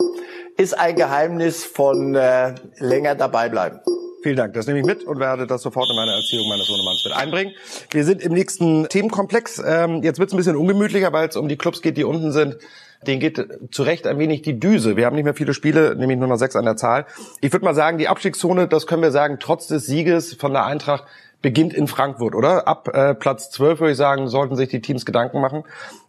ist 0.56 0.78
ein 0.78 0.94
Geheimnis 0.94 1.64
von 1.64 2.14
äh, 2.14 2.54
länger 2.78 3.14
dabei 3.14 3.48
bleiben. 3.48 3.80
Vielen 4.22 4.36
Dank. 4.36 4.52
Das 4.52 4.66
nehme 4.66 4.80
ich 4.80 4.84
mit 4.84 5.04
und 5.04 5.18
werde 5.18 5.46
das 5.46 5.62
sofort 5.62 5.88
in 5.88 5.96
meine 5.96 6.12
Erziehung 6.12 6.46
meines 6.48 6.66
Sohnemanns 6.66 7.04
mit 7.04 7.14
einbringen. 7.14 7.54
Wir 7.90 8.04
sind 8.04 8.20
im 8.20 8.34
nächsten 8.34 8.86
Themenkomplex. 8.88 9.62
Ähm, 9.64 10.02
jetzt 10.02 10.18
wird 10.18 10.28
es 10.28 10.34
ein 10.34 10.36
bisschen 10.36 10.56
ungemütlicher, 10.56 11.12
weil 11.12 11.28
es 11.28 11.36
um 11.36 11.48
die 11.48 11.56
Clubs 11.56 11.80
geht, 11.80 11.96
die 11.96 12.04
unten 12.04 12.30
sind. 12.30 12.58
Den 13.06 13.18
geht 13.18 13.42
zu 13.70 13.82
Recht 13.82 14.06
ein 14.06 14.18
wenig 14.18 14.42
die 14.42 14.60
Düse. 14.60 14.96
Wir 14.96 15.06
haben 15.06 15.16
nicht 15.16 15.24
mehr 15.24 15.34
viele 15.34 15.54
Spiele, 15.54 15.96
nämlich 15.96 16.18
nur 16.18 16.28
noch 16.28 16.36
sechs 16.36 16.54
an 16.54 16.66
der 16.66 16.76
Zahl. 16.76 17.06
Ich 17.40 17.50
würde 17.50 17.64
mal 17.64 17.74
sagen, 17.74 17.96
die 17.96 18.08
Abstiegszone, 18.08 18.68
das 18.68 18.86
können 18.86 19.00
wir 19.00 19.10
sagen, 19.10 19.38
trotz 19.40 19.68
des 19.68 19.86
Sieges 19.86 20.34
von 20.34 20.52
der 20.52 20.66
Eintracht 20.66 21.04
beginnt 21.40 21.72
in 21.72 21.86
Frankfurt, 21.86 22.34
oder? 22.34 22.68
Ab 22.68 22.88
äh, 22.88 23.14
Platz 23.14 23.50
12 23.50 23.80
würde 23.80 23.92
ich 23.92 23.96
sagen, 23.96 24.28
sollten 24.28 24.54
sich 24.54 24.68
die 24.68 24.82
Teams 24.82 25.06
Gedanken 25.06 25.40
machen. 25.40 25.64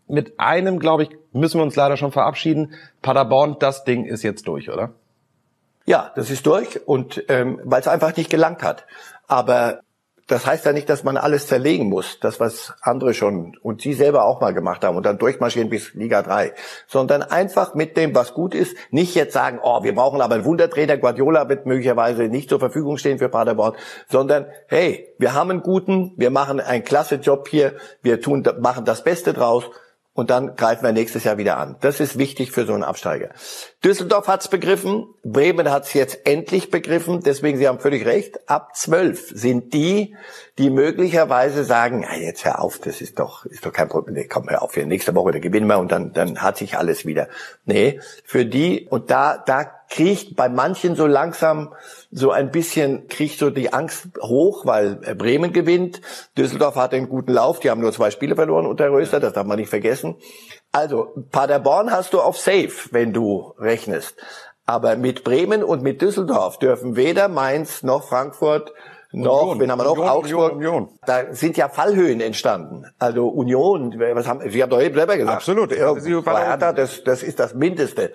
Mit 0.09 0.37
einem, 0.37 0.79
glaube 0.79 1.03
ich, 1.03 1.09
müssen 1.31 1.59
wir 1.59 1.63
uns 1.63 1.77
leider 1.77 1.95
schon 1.95 2.11
verabschieden. 2.11 2.73
Paderborn, 3.01 3.55
das 3.59 3.85
Ding 3.85 4.03
ist 4.03 4.23
jetzt 4.23 4.45
durch, 4.49 4.69
oder? 4.69 4.91
Ja, 5.85 6.11
das 6.15 6.29
ist 6.29 6.45
durch 6.45 6.87
und 6.87 7.23
ähm, 7.27 7.59
weil 7.63 7.81
es 7.81 7.87
einfach 7.87 8.15
nicht 8.15 8.29
gelangt 8.29 8.63
hat. 8.63 8.85
Aber 9.27 9.81
das 10.31 10.45
heißt 10.45 10.65
ja 10.65 10.71
nicht, 10.71 10.87
dass 10.87 11.03
man 11.03 11.17
alles 11.17 11.47
zerlegen 11.47 11.89
muss, 11.89 12.19
das 12.21 12.39
was 12.39 12.73
andere 12.81 13.13
schon 13.13 13.57
und 13.61 13.81
Sie 13.81 13.93
selber 13.93 14.23
auch 14.23 14.39
mal 14.39 14.53
gemacht 14.53 14.81
haben 14.83 14.95
und 14.95 15.05
dann 15.05 15.17
durchmarschieren 15.17 15.69
bis 15.69 15.93
Liga 15.93 16.21
3, 16.21 16.53
sondern 16.87 17.21
einfach 17.21 17.73
mit 17.73 17.97
dem, 17.97 18.15
was 18.15 18.33
gut 18.33 18.55
ist, 18.55 18.77
nicht 18.91 19.13
jetzt 19.13 19.33
sagen, 19.33 19.59
oh, 19.61 19.83
wir 19.83 19.93
brauchen 19.93 20.21
aber 20.21 20.35
einen 20.35 20.45
Wundertrainer, 20.45 20.95
Guardiola 20.95 21.49
wird 21.49 21.65
möglicherweise 21.65 22.23
nicht 22.29 22.49
zur 22.49 22.59
Verfügung 22.59 22.97
stehen 22.97 23.17
für 23.17 23.27
Paderborn, 23.27 23.75
sondern 24.07 24.45
hey, 24.67 25.09
wir 25.17 25.33
haben 25.33 25.51
einen 25.51 25.63
guten, 25.63 26.13
wir 26.15 26.29
machen 26.29 26.61
einen 26.61 26.85
klasse 26.85 27.15
Job 27.15 27.49
hier, 27.49 27.73
wir 28.01 28.21
tun, 28.21 28.47
machen 28.61 28.85
das 28.85 29.03
Beste 29.03 29.33
draus 29.33 29.65
und 30.13 30.29
dann 30.29 30.55
greifen 30.55 30.83
wir 30.83 30.91
nächstes 30.91 31.23
Jahr 31.23 31.37
wieder 31.37 31.57
an. 31.57 31.77
Das 31.79 31.99
ist 31.99 32.17
wichtig 32.17 32.51
für 32.51 32.65
so 32.65 32.73
einen 32.73 32.83
Absteiger. 32.83 33.29
Düsseldorf 33.83 34.27
hat's 34.27 34.49
begriffen, 34.49 35.05
Bremen 35.23 35.71
hat's 35.71 35.93
jetzt 35.93 36.25
endlich 36.25 36.69
begriffen, 36.69 37.21
deswegen 37.21 37.57
Sie 37.57 37.67
haben 37.67 37.79
völlig 37.79 38.05
recht, 38.05 38.49
ab 38.49 38.75
zwölf 38.75 39.31
sind 39.33 39.73
die, 39.73 40.15
die 40.57 40.69
möglicherweise 40.69 41.63
sagen, 41.63 42.03
ja, 42.03 42.15
jetzt 42.15 42.43
hör 42.43 42.61
auf, 42.61 42.79
das 42.79 42.99
ist 43.01 43.19
doch, 43.19 43.45
ist 43.45 43.65
doch 43.65 43.71
kein 43.71 43.87
Problem, 43.87 44.15
nee, 44.15 44.27
komm, 44.27 44.49
hör 44.49 44.61
auf, 44.61 44.73
für 44.73 44.85
nächste 44.85 45.15
Woche, 45.15 45.31
da 45.31 45.39
gewinnen 45.39 45.67
wir 45.67 45.79
und 45.79 45.91
dann, 45.91 46.11
dann 46.11 46.41
hat 46.41 46.57
sich 46.57 46.77
alles 46.77 47.05
wieder. 47.05 47.29
Nee, 47.65 47.99
für 48.25 48.45
die, 48.45 48.87
und 48.89 49.09
da, 49.11 49.37
da 49.37 49.80
kriegt 49.91 50.37
bei 50.37 50.49
manchen 50.49 50.95
so 50.95 51.05
langsam 51.05 51.73
so 52.11 52.31
ein 52.31 52.49
bisschen, 52.49 53.07
kriegt 53.09 53.37
so 53.37 53.49
die 53.49 53.73
Angst 53.73 54.07
hoch, 54.21 54.65
weil 54.65 54.95
Bremen 54.95 55.51
gewinnt. 55.51 56.01
Düsseldorf 56.37 56.75
hat 56.75 56.93
einen 56.93 57.09
guten 57.09 57.33
Lauf, 57.33 57.59
die 57.59 57.69
haben 57.69 57.81
nur 57.81 57.91
zwei 57.91 58.09
Spiele 58.09 58.35
verloren 58.35 58.65
unter 58.65 58.89
Röster, 58.89 59.19
das 59.19 59.33
darf 59.33 59.45
man 59.45 59.59
nicht 59.59 59.69
vergessen. 59.69 60.15
Also, 60.71 61.09
Paderborn 61.31 61.91
hast 61.91 62.13
du 62.13 62.21
auf 62.21 62.37
Safe, 62.37 62.71
wenn 62.91 63.11
du 63.11 63.53
rechnest. 63.59 64.15
Aber 64.65 64.95
mit 64.95 65.25
Bremen 65.25 65.61
und 65.63 65.83
mit 65.83 66.01
Düsseldorf 66.01 66.57
dürfen 66.57 66.95
weder 66.95 67.27
Mainz 67.27 67.83
noch 67.83 68.07
Frankfurt 68.07 68.71
noch, 69.11 69.41
Union, 69.41 69.59
wen 69.59 69.71
haben 69.71 69.79
wir 69.79 69.83
noch? 69.83 69.91
Union, 69.91 70.07
Augsburg. 70.07 70.53
Union, 70.53 70.73
Union. 70.73 70.99
Da 71.05 71.33
sind 71.33 71.57
ja 71.57 71.67
Fallhöhen 71.67 72.21
entstanden. 72.21 72.85
Also 72.97 73.27
Union, 73.27 73.93
was 73.99 74.25
haben, 74.25 74.49
Sie 74.49 74.63
haben 74.63 74.69
doch 74.69 74.81
eben 74.81 74.95
selber 74.95 75.17
gesagt. 75.17 75.35
Absolut. 75.35 75.75
Ja, 75.75 75.91
das, 76.71 77.03
das 77.03 77.21
ist 77.21 77.37
das 77.37 77.53
Mindeste. 77.53 78.13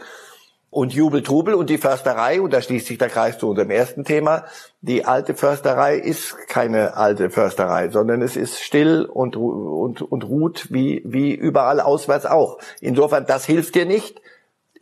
Und 0.76 0.92
Jubel, 0.92 1.22
Trubel 1.22 1.54
und 1.54 1.70
die 1.70 1.78
Försterei, 1.78 2.38
und 2.38 2.52
da 2.52 2.60
schließt 2.60 2.86
sich 2.86 2.98
der 2.98 3.08
Kreis 3.08 3.38
zu 3.38 3.48
unserem 3.48 3.70
ersten 3.70 4.04
Thema, 4.04 4.44
die 4.82 5.06
alte 5.06 5.34
Försterei 5.34 5.96
ist 5.96 6.36
keine 6.48 6.98
alte 6.98 7.30
Försterei, 7.30 7.88
sondern 7.88 8.20
es 8.20 8.36
ist 8.36 8.60
still 8.60 9.06
und, 9.06 9.36
und, 9.36 10.02
und 10.02 10.24
ruht 10.24 10.70
wie, 10.70 11.00
wie 11.06 11.32
überall 11.32 11.80
auswärts 11.80 12.26
auch. 12.26 12.58
Insofern, 12.82 13.24
das 13.24 13.46
hilft 13.46 13.74
dir 13.74 13.86
nicht. 13.86 14.20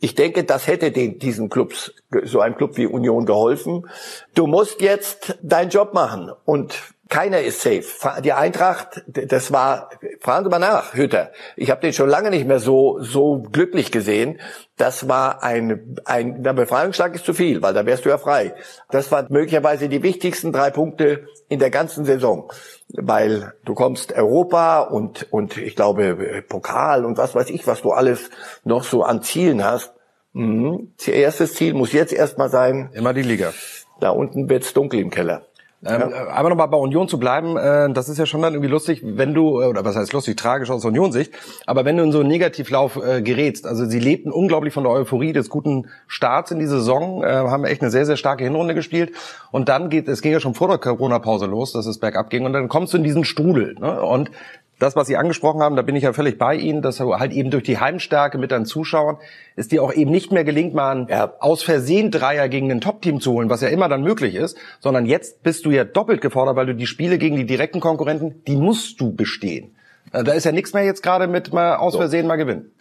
Ich 0.01 0.15
denke, 0.15 0.43
das 0.43 0.67
hätte 0.67 0.91
den, 0.91 1.17
diesen 1.17 1.47
Clubs, 1.47 1.93
so 2.23 2.41
einem 2.41 2.57
Club 2.57 2.75
wie 2.75 2.87
Union 2.87 3.25
geholfen. 3.25 3.87
Du 4.33 4.47
musst 4.47 4.81
jetzt 4.81 5.37
deinen 5.43 5.69
Job 5.69 5.93
machen. 5.93 6.29
Und 6.43 6.77
Keiner 7.07 7.41
ist 7.41 7.61
safe. 7.61 7.85
Die 8.23 8.33
Eintracht, 8.33 9.03
das 9.05 9.51
war, 9.51 9.91
fragen 10.21 10.43
Sie 10.43 10.49
mal 10.49 10.57
nach, 10.57 10.95
Hütter. 10.95 11.31
Ich 11.55 11.69
habe 11.69 11.81
den 11.81 11.93
schon 11.93 12.09
lange 12.09 12.31
nicht 12.31 12.47
mehr 12.47 12.59
so 12.59 12.99
so 12.99 13.43
glücklich 13.51 13.91
gesehen. 13.91 14.39
Das 14.75 15.07
war 15.07 15.43
ein, 15.43 15.97
ein 16.05 16.41
der 16.41 16.53
Befreiungsschlag 16.53 17.13
ist 17.13 17.25
zu 17.25 17.33
viel, 17.33 17.61
weil 17.61 17.75
da 17.75 17.85
wärst 17.85 18.05
du 18.05 18.09
ja 18.09 18.17
frei. 18.17 18.55
Das 18.89 19.11
waren 19.11 19.27
möglicherweise 19.29 19.87
die 19.87 20.01
wichtigsten 20.01 20.51
drei 20.51 20.71
Punkte 20.71 21.27
in 21.47 21.59
der 21.59 21.69
ganzen 21.69 22.05
Saison, 22.05 22.51
weil 22.89 23.53
du 23.65 23.75
kommst 23.75 24.11
Europa 24.13 24.79
und 24.79 25.31
und 25.31 25.57
ich 25.57 25.75
glaube 25.75 26.43
Pokal 26.47 27.05
und 27.05 27.19
was 27.19 27.35
weiß 27.35 27.51
ich, 27.51 27.67
was 27.67 27.83
du 27.83 27.91
alles 27.91 28.31
noch 28.63 28.83
so 28.83 29.03
an 29.03 29.21
Zielen 29.21 29.63
hast. 29.63 29.93
Mhm. 30.33 30.91
Erstes 31.05 31.53
Ziel 31.53 31.75
muss 31.75 31.93
jetzt 31.93 32.13
erstmal 32.13 32.49
sein. 32.49 32.89
Immer 32.93 33.13
die 33.13 33.21
Liga. 33.21 33.53
Da 33.99 34.09
unten 34.09 34.49
wird's 34.49 34.73
dunkel 34.73 34.99
im 34.99 35.11
Keller. 35.11 35.45
Ähm, 35.85 36.09
ja. 36.09 36.27
Aber 36.29 36.49
nochmal 36.49 36.67
bei 36.67 36.77
Union 36.77 37.07
zu 37.07 37.19
bleiben, 37.19 37.57
äh, 37.57 37.91
das 37.93 38.09
ist 38.09 38.17
ja 38.17 38.25
schon 38.25 38.41
dann 38.41 38.53
irgendwie 38.53 38.71
lustig, 38.71 39.01
wenn 39.03 39.33
du, 39.33 39.61
äh, 39.61 39.65
oder 39.65 39.85
was 39.85 39.95
heißt 39.95 40.13
lustig, 40.13 40.35
tragisch 40.37 40.69
aus 40.71 40.83
Union-Sicht, 40.83 41.33
aber 41.65 41.85
wenn 41.85 41.97
du 41.97 42.03
in 42.03 42.11
so 42.11 42.19
einen 42.19 42.29
Negativlauf 42.29 42.97
äh, 42.97 43.21
gerätst, 43.21 43.67
also 43.67 43.85
sie 43.85 43.99
lebten 43.99 44.31
unglaublich 44.31 44.73
von 44.73 44.83
der 44.83 44.91
Euphorie 44.91 45.33
des 45.33 45.49
guten 45.49 45.87
Starts 46.07 46.51
in 46.51 46.59
die 46.59 46.65
Saison, 46.65 47.23
äh, 47.23 47.27
haben 47.27 47.65
echt 47.65 47.81
eine 47.81 47.91
sehr, 47.91 48.05
sehr 48.05 48.17
starke 48.17 48.43
Hinrunde 48.43 48.73
gespielt 48.73 49.11
und 49.51 49.69
dann 49.69 49.89
geht, 49.89 50.07
es 50.07 50.21
ging 50.21 50.31
ja 50.31 50.39
schon 50.39 50.55
vor 50.55 50.67
der 50.67 50.79
Corona-Pause 50.79 51.45
los, 51.45 51.73
dass 51.73 51.85
es 51.85 51.99
bergab 51.99 52.29
ging 52.29 52.45
und 52.45 52.53
dann 52.53 52.67
kommst 52.67 52.93
du 52.93 52.97
in 52.97 53.03
diesen 53.03 53.23
Strudel 53.23 53.75
ne? 53.79 54.01
und 54.01 54.31
das, 54.79 54.95
was 54.95 55.07
Sie 55.07 55.15
angesprochen 55.15 55.61
haben, 55.61 55.75
da 55.75 55.81
bin 55.81 55.95
ich 55.95 56.03
ja 56.03 56.13
völlig 56.13 56.37
bei 56.37 56.55
Ihnen, 56.55 56.81
dass 56.81 56.99
halt 56.99 57.31
eben 57.31 57.49
durch 57.49 57.63
die 57.63 57.79
Heimstärke 57.79 58.37
mit 58.37 58.51
deinen 58.51 58.65
Zuschauern 58.65 59.17
es 59.55 59.67
dir 59.67 59.81
auch 59.83 59.93
eben 59.93 60.11
nicht 60.11 60.31
mehr 60.31 60.43
gelingt, 60.43 60.73
mal 60.73 60.91
einen 60.91 61.07
ja. 61.07 61.33
aus 61.39 61.63
Versehen 61.63 62.11
Dreier 62.11 62.49
gegen 62.49 62.71
ein 62.71 62.81
Top-Team 62.81 63.21
zu 63.21 63.31
holen, 63.31 63.49
was 63.49 63.61
ja 63.61 63.69
immer 63.69 63.87
dann 63.87 64.03
möglich 64.03 64.35
ist, 64.35 64.57
sondern 64.79 65.05
jetzt 65.05 65.43
bist 65.43 65.65
du 65.65 65.71
ja 65.71 65.85
doppelt 65.85 66.21
gefordert, 66.21 66.55
weil 66.57 66.65
du 66.65 66.75
die 66.75 66.87
Spiele 66.87 67.17
gegen 67.17 67.37
die 67.37 67.45
direkten 67.45 67.79
Konkurrenten, 67.79 68.43
die 68.45 68.57
musst 68.57 68.99
du 68.99 69.13
bestehen. 69.13 69.75
Äh, 70.11 70.23
da 70.23 70.33
ist 70.33 70.43
ja 70.43 70.51
nichts 70.51 70.73
mehr 70.73 70.83
jetzt 70.83 71.03
gerade 71.03 71.27
mit 71.27 71.53
mal 71.53 71.75
aus 71.75 71.95
Versehen 71.95 72.27
mal 72.27 72.35
gewinnen. 72.35 72.71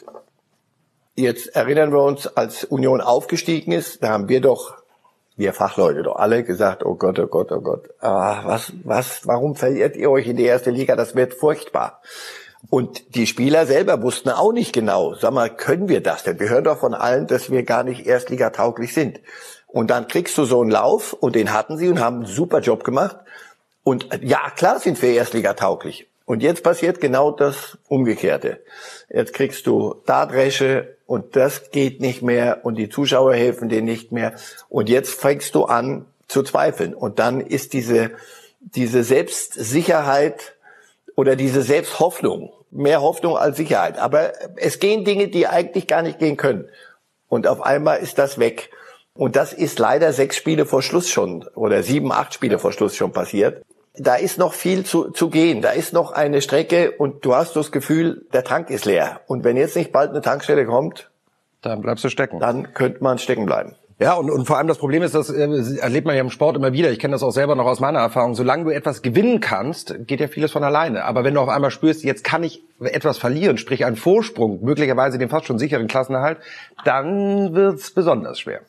Jetzt 1.16 1.54
erinnern 1.54 1.92
wir 1.92 2.02
uns, 2.02 2.26
als 2.26 2.64
Union 2.64 3.00
aufgestiegen 3.00 3.70
ist, 3.70 4.02
da 4.02 4.08
haben 4.08 4.28
wir 4.28 4.40
doch 4.40 4.83
wir 5.36 5.52
Fachleute 5.52 6.02
doch 6.02 6.16
alle 6.16 6.44
gesagt, 6.44 6.84
oh 6.84 6.94
Gott, 6.94 7.18
oh 7.18 7.26
Gott, 7.26 7.50
oh 7.52 7.60
Gott, 7.60 7.88
ah, 8.00 8.42
was, 8.44 8.72
was, 8.84 9.26
warum 9.26 9.56
verliert 9.56 9.96
ihr 9.96 10.10
euch 10.10 10.26
in 10.26 10.36
die 10.36 10.44
erste 10.44 10.70
Liga? 10.70 10.96
Das 10.96 11.14
wird 11.14 11.34
furchtbar. 11.34 12.00
Und 12.70 13.14
die 13.14 13.26
Spieler 13.26 13.66
selber 13.66 14.02
wussten 14.02 14.30
auch 14.30 14.52
nicht 14.52 14.72
genau, 14.72 15.14
sag 15.14 15.32
mal, 15.32 15.50
können 15.50 15.88
wir 15.88 16.02
das 16.02 16.22
denn? 16.22 16.40
Wir 16.40 16.48
hören 16.48 16.64
doch 16.64 16.78
von 16.78 16.94
allen, 16.94 17.26
dass 17.26 17.50
wir 17.50 17.62
gar 17.62 17.82
nicht 17.82 18.06
erstligatauglich 18.06 18.94
sind. 18.94 19.20
Und 19.66 19.90
dann 19.90 20.08
kriegst 20.08 20.38
du 20.38 20.44
so 20.44 20.62
einen 20.62 20.70
Lauf 20.70 21.12
und 21.12 21.34
den 21.34 21.52
hatten 21.52 21.76
sie 21.76 21.88
und 21.88 22.00
haben 22.00 22.18
einen 22.18 22.26
super 22.26 22.60
Job 22.60 22.84
gemacht. 22.84 23.16
Und 23.82 24.08
ja, 24.22 24.50
klar 24.50 24.78
sind 24.78 25.00
wir 25.02 25.12
erstligatauglich. 25.12 26.08
Und 26.26 26.42
jetzt 26.42 26.62
passiert 26.62 27.00
genau 27.00 27.30
das 27.30 27.76
Umgekehrte. 27.88 28.62
Jetzt 29.10 29.34
kriegst 29.34 29.66
du 29.66 29.96
da 30.06 30.24
Dresche 30.24 30.96
und 31.06 31.36
das 31.36 31.70
geht 31.70 32.00
nicht 32.00 32.22
mehr 32.22 32.64
und 32.64 32.76
die 32.76 32.88
Zuschauer 32.88 33.34
helfen 33.34 33.68
dir 33.68 33.82
nicht 33.82 34.10
mehr. 34.10 34.34
Und 34.70 34.88
jetzt 34.88 35.20
fängst 35.20 35.54
du 35.54 35.64
an 35.64 36.06
zu 36.26 36.42
zweifeln. 36.42 36.94
Und 36.94 37.18
dann 37.18 37.40
ist 37.42 37.74
diese, 37.74 38.12
diese 38.60 39.04
Selbstsicherheit 39.04 40.54
oder 41.14 41.36
diese 41.36 41.60
Selbsthoffnung, 41.60 42.52
mehr 42.70 43.02
Hoffnung 43.02 43.36
als 43.36 43.58
Sicherheit. 43.58 43.98
Aber 43.98 44.32
es 44.56 44.78
gehen 44.78 45.04
Dinge, 45.04 45.28
die 45.28 45.46
eigentlich 45.46 45.86
gar 45.86 46.00
nicht 46.00 46.18
gehen 46.18 46.38
können. 46.38 46.68
Und 47.28 47.46
auf 47.46 47.60
einmal 47.60 47.98
ist 47.98 48.18
das 48.18 48.38
weg. 48.38 48.70
Und 49.12 49.36
das 49.36 49.52
ist 49.52 49.78
leider 49.78 50.14
sechs 50.14 50.36
Spiele 50.36 50.64
vor 50.64 50.82
Schluss 50.82 51.10
schon 51.10 51.46
oder 51.54 51.82
sieben, 51.82 52.12
acht 52.12 52.32
Spiele 52.32 52.58
vor 52.58 52.72
Schluss 52.72 52.96
schon 52.96 53.12
passiert 53.12 53.62
da 53.96 54.16
ist 54.16 54.38
noch 54.38 54.54
viel 54.54 54.84
zu, 54.84 55.10
zu 55.10 55.30
gehen. 55.30 55.62
Da 55.62 55.70
ist 55.70 55.92
noch 55.92 56.12
eine 56.12 56.40
Strecke 56.40 56.92
und 56.92 57.24
du 57.24 57.34
hast 57.34 57.54
das 57.54 57.70
Gefühl, 57.70 58.26
der 58.32 58.44
Tank 58.44 58.70
ist 58.70 58.84
leer. 58.84 59.20
Und 59.26 59.44
wenn 59.44 59.56
jetzt 59.56 59.76
nicht 59.76 59.92
bald 59.92 60.10
eine 60.10 60.20
Tankstelle 60.20 60.66
kommt, 60.66 61.10
dann 61.62 61.80
bleibst 61.80 62.04
du 62.04 62.08
stecken. 62.08 62.40
Dann 62.40 62.74
könnte 62.74 63.02
man 63.02 63.18
stecken 63.18 63.46
bleiben. 63.46 63.76
Ja, 64.00 64.14
und, 64.14 64.28
und 64.28 64.44
vor 64.44 64.58
allem 64.58 64.66
das 64.66 64.78
Problem 64.78 65.04
ist, 65.04 65.14
das 65.14 65.30
äh, 65.30 65.46
erlebt 65.78 66.04
man 66.04 66.16
ja 66.16 66.20
im 66.20 66.30
Sport 66.30 66.56
immer 66.56 66.72
wieder. 66.72 66.90
Ich 66.90 66.98
kenne 66.98 67.12
das 67.12 67.22
auch 67.22 67.30
selber 67.30 67.54
noch 67.54 67.66
aus 67.66 67.78
meiner 67.78 68.00
Erfahrung. 68.00 68.34
Solange 68.34 68.64
du 68.64 68.70
etwas 68.70 69.02
gewinnen 69.02 69.40
kannst, 69.40 69.94
geht 70.08 70.18
ja 70.18 70.26
vieles 70.26 70.50
von 70.50 70.64
alleine. 70.64 71.04
Aber 71.04 71.22
wenn 71.22 71.34
du 71.34 71.40
auf 71.40 71.48
einmal 71.48 71.70
spürst, 71.70 72.02
jetzt 72.02 72.24
kann 72.24 72.42
ich 72.42 72.64
etwas 72.80 73.18
verlieren, 73.18 73.56
sprich 73.56 73.84
einen 73.84 73.94
Vorsprung, 73.94 74.64
möglicherweise 74.64 75.18
den 75.18 75.28
fast 75.28 75.46
schon 75.46 75.60
sicheren 75.60 75.86
Klassenerhalt, 75.86 76.38
dann 76.84 77.54
wird's 77.54 77.92
besonders 77.92 78.40
schwer. 78.40 78.62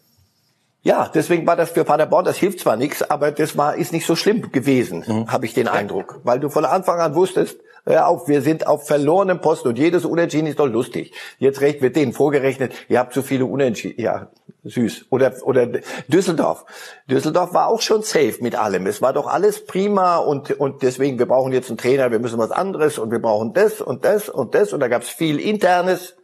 Ja, 0.86 1.10
deswegen 1.12 1.48
war 1.48 1.56
das 1.56 1.72
für 1.72 1.84
Paderborn, 1.84 2.26
das 2.26 2.38
hilft 2.38 2.60
zwar 2.60 2.78
nichts, 2.78 3.02
aber 3.10 3.32
das 3.32 3.58
war 3.58 3.76
ist 3.76 3.92
nicht 3.92 4.06
so 4.06 4.16
schlimm 4.16 4.52
gewesen, 4.52 5.04
mhm. 5.08 5.32
habe 5.32 5.48
ich 5.48 5.56
den 5.56 5.68
Eindruck, 5.68 6.20
weil 6.24 6.40
du 6.40 6.48
von 6.48 6.64
Anfang 6.64 7.00
an 7.00 7.16
wusstest, 7.16 7.58
hör 7.86 8.08
auf, 8.08 8.28
wir 8.28 8.44
sind 8.44 8.68
auf 8.68 8.86
verlorenem 8.86 9.42
Posten 9.42 9.70
und 9.70 9.80
jedes 9.80 10.06
Unentschieden 10.06 10.46
ist 10.46 10.60
doch 10.60 10.68
lustig. 10.68 11.12
Jetzt 11.40 11.62
recht 11.62 11.82
wird 11.82 11.96
denen 11.96 12.14
vorgerechnet, 12.14 12.72
ihr 12.88 13.00
habt 13.00 13.16
zu 13.16 13.24
viele 13.24 13.48
Unentschieden. 13.48 14.00
Ja, 14.00 14.30
süß. 14.64 15.08
Oder 15.10 15.34
oder 15.42 15.66
Düsseldorf. 16.08 16.66
Düsseldorf 17.10 17.56
war 17.56 17.68
auch 17.68 17.82
schon 17.82 18.04
safe 18.04 18.36
mit 18.42 18.56
allem. 18.56 18.86
Es 18.86 19.02
war 19.02 19.12
doch 19.12 19.26
alles 19.26 19.66
prima 19.66 20.18
und 20.18 20.52
und 20.52 20.84
deswegen 20.84 21.18
wir 21.18 21.26
brauchen 21.26 21.52
jetzt 21.52 21.70
einen 21.70 21.80
Trainer, 21.80 22.12
wir 22.12 22.20
müssen 22.20 22.38
was 22.38 22.52
anderes 22.52 23.00
und 23.00 23.10
wir 23.10 23.20
brauchen 23.20 23.54
das 23.54 23.82
und 23.82 24.06
das 24.06 24.30
und 24.30 24.54
das 24.54 24.72
und 24.72 24.82
da 24.82 24.88
gab's 24.88 25.10
viel 25.10 25.40
internes 25.40 26.16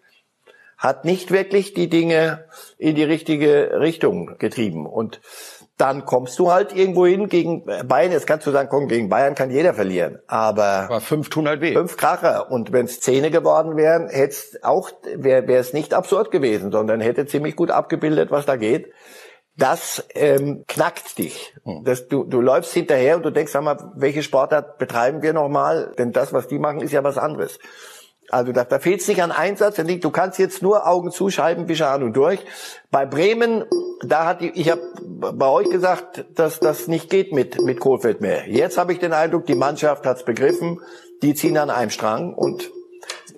hat 0.82 1.06
nicht 1.06 1.30
wirklich 1.30 1.76
die 1.76 1.90
Dinge 1.90 2.46
in 2.80 2.96
die 2.96 3.04
richtige 3.04 3.80
Richtung 3.80 4.36
getrieben. 4.40 4.88
Und 4.88 5.22
dann 5.78 6.06
kommst 6.06 6.40
du 6.40 6.52
halt 6.52 6.76
irgendwo 6.76 7.06
hin 7.06 7.30
gegen 7.30 7.66
Bayern. 7.66 8.12
Jetzt 8.12 8.26
kannst 8.26 8.48
du 8.48 8.52
sagen, 8.52 8.68
komm, 8.70 8.88
gegen 8.88 9.08
Bayern 9.08 9.36
kann 9.36 9.52
jeder 9.52 9.76
verlieren. 9.76 10.20
Aber, 10.26 10.64
Aber 10.64 11.00
fünf 11.00 11.30
tun 11.30 11.48
halt 11.48 11.62
weh. 11.62 11.74
Fünf 11.74 11.98
Kracher. 11.98 12.52
Und 12.52 12.72
wenn 12.72 12.86
es 12.86 13.00
Zähne 13.00 13.30
geworden 13.30 13.78
wären, 13.78 14.10
hätte 14.10 14.36
auch, 14.64 14.90
wäre 15.16 15.48
wär 15.48 15.60
es 15.60 15.72
nicht 15.72 15.94
absurd 15.94 16.32
gewesen, 16.32 16.72
sondern 16.72 17.00
hätte 17.00 17.28
ziemlich 17.28 17.56
gut 17.56 17.70
abgebildet, 17.70 18.32
was 18.32 18.48
da 18.48 18.56
geht. 18.56 18.92
Das 19.58 20.04
ähm, 20.16 20.64
knackt 20.68 21.20
dich. 21.20 21.54
Hm. 21.64 21.84
Das, 21.84 22.08
du, 22.08 22.24
du 22.24 22.42
läufst 22.42 22.74
hinterher 22.74 23.18
und 23.18 23.24
du 23.24 23.30
denkst, 23.30 23.52
sag 23.52 23.64
mal, 23.64 23.92
welche 23.96 24.24
Sportart 24.24 24.80
betreiben 24.80 25.22
wir 25.22 25.34
nochmal? 25.34 25.94
Denn 26.00 26.12
das, 26.12 26.34
was 26.34 26.48
die 26.48 26.58
machen, 26.58 26.82
ist 26.82 26.92
ja 26.92 27.04
was 27.04 27.20
anderes. 27.20 27.60
Also 28.32 28.52
da, 28.52 28.64
da 28.64 28.80
fehlt 28.80 29.02
es 29.02 29.08
nicht 29.08 29.22
an 29.22 29.32
Einsatz. 29.32 29.76
Du 29.76 30.10
kannst 30.10 30.40
jetzt 30.40 30.62
nur 30.62 30.88
Augen 30.88 31.12
zuschreiben, 31.12 31.68
Fischer 31.68 31.90
an 31.92 32.04
und 32.04 32.14
durch. 32.14 32.40
Bei 32.90 33.06
Bremen, 33.06 33.66
da 34.04 34.26
hat 34.26 34.42
die, 34.42 34.50
ich 34.52 34.70
habe 34.70 34.82
bei 35.02 35.48
euch 35.48 35.70
gesagt, 35.70 36.26
dass 36.36 36.60
das 36.60 36.88
nicht 36.88 37.10
geht 37.10 37.34
mit 37.34 37.62
mit 37.62 37.80
Kohlfeld 37.80 38.22
mehr. 38.22 38.48
Jetzt 38.48 38.78
habe 38.78 38.94
ich 38.94 39.00
den 39.00 39.14
Eindruck, 39.14 39.46
die 39.46 39.56
Mannschaft 39.56 40.06
hat's 40.06 40.24
begriffen. 40.24 40.80
Die 41.22 41.36
ziehen 41.36 41.58
an 41.58 41.70
einem 41.70 41.92
Strang 41.92 42.34
und 42.34 42.72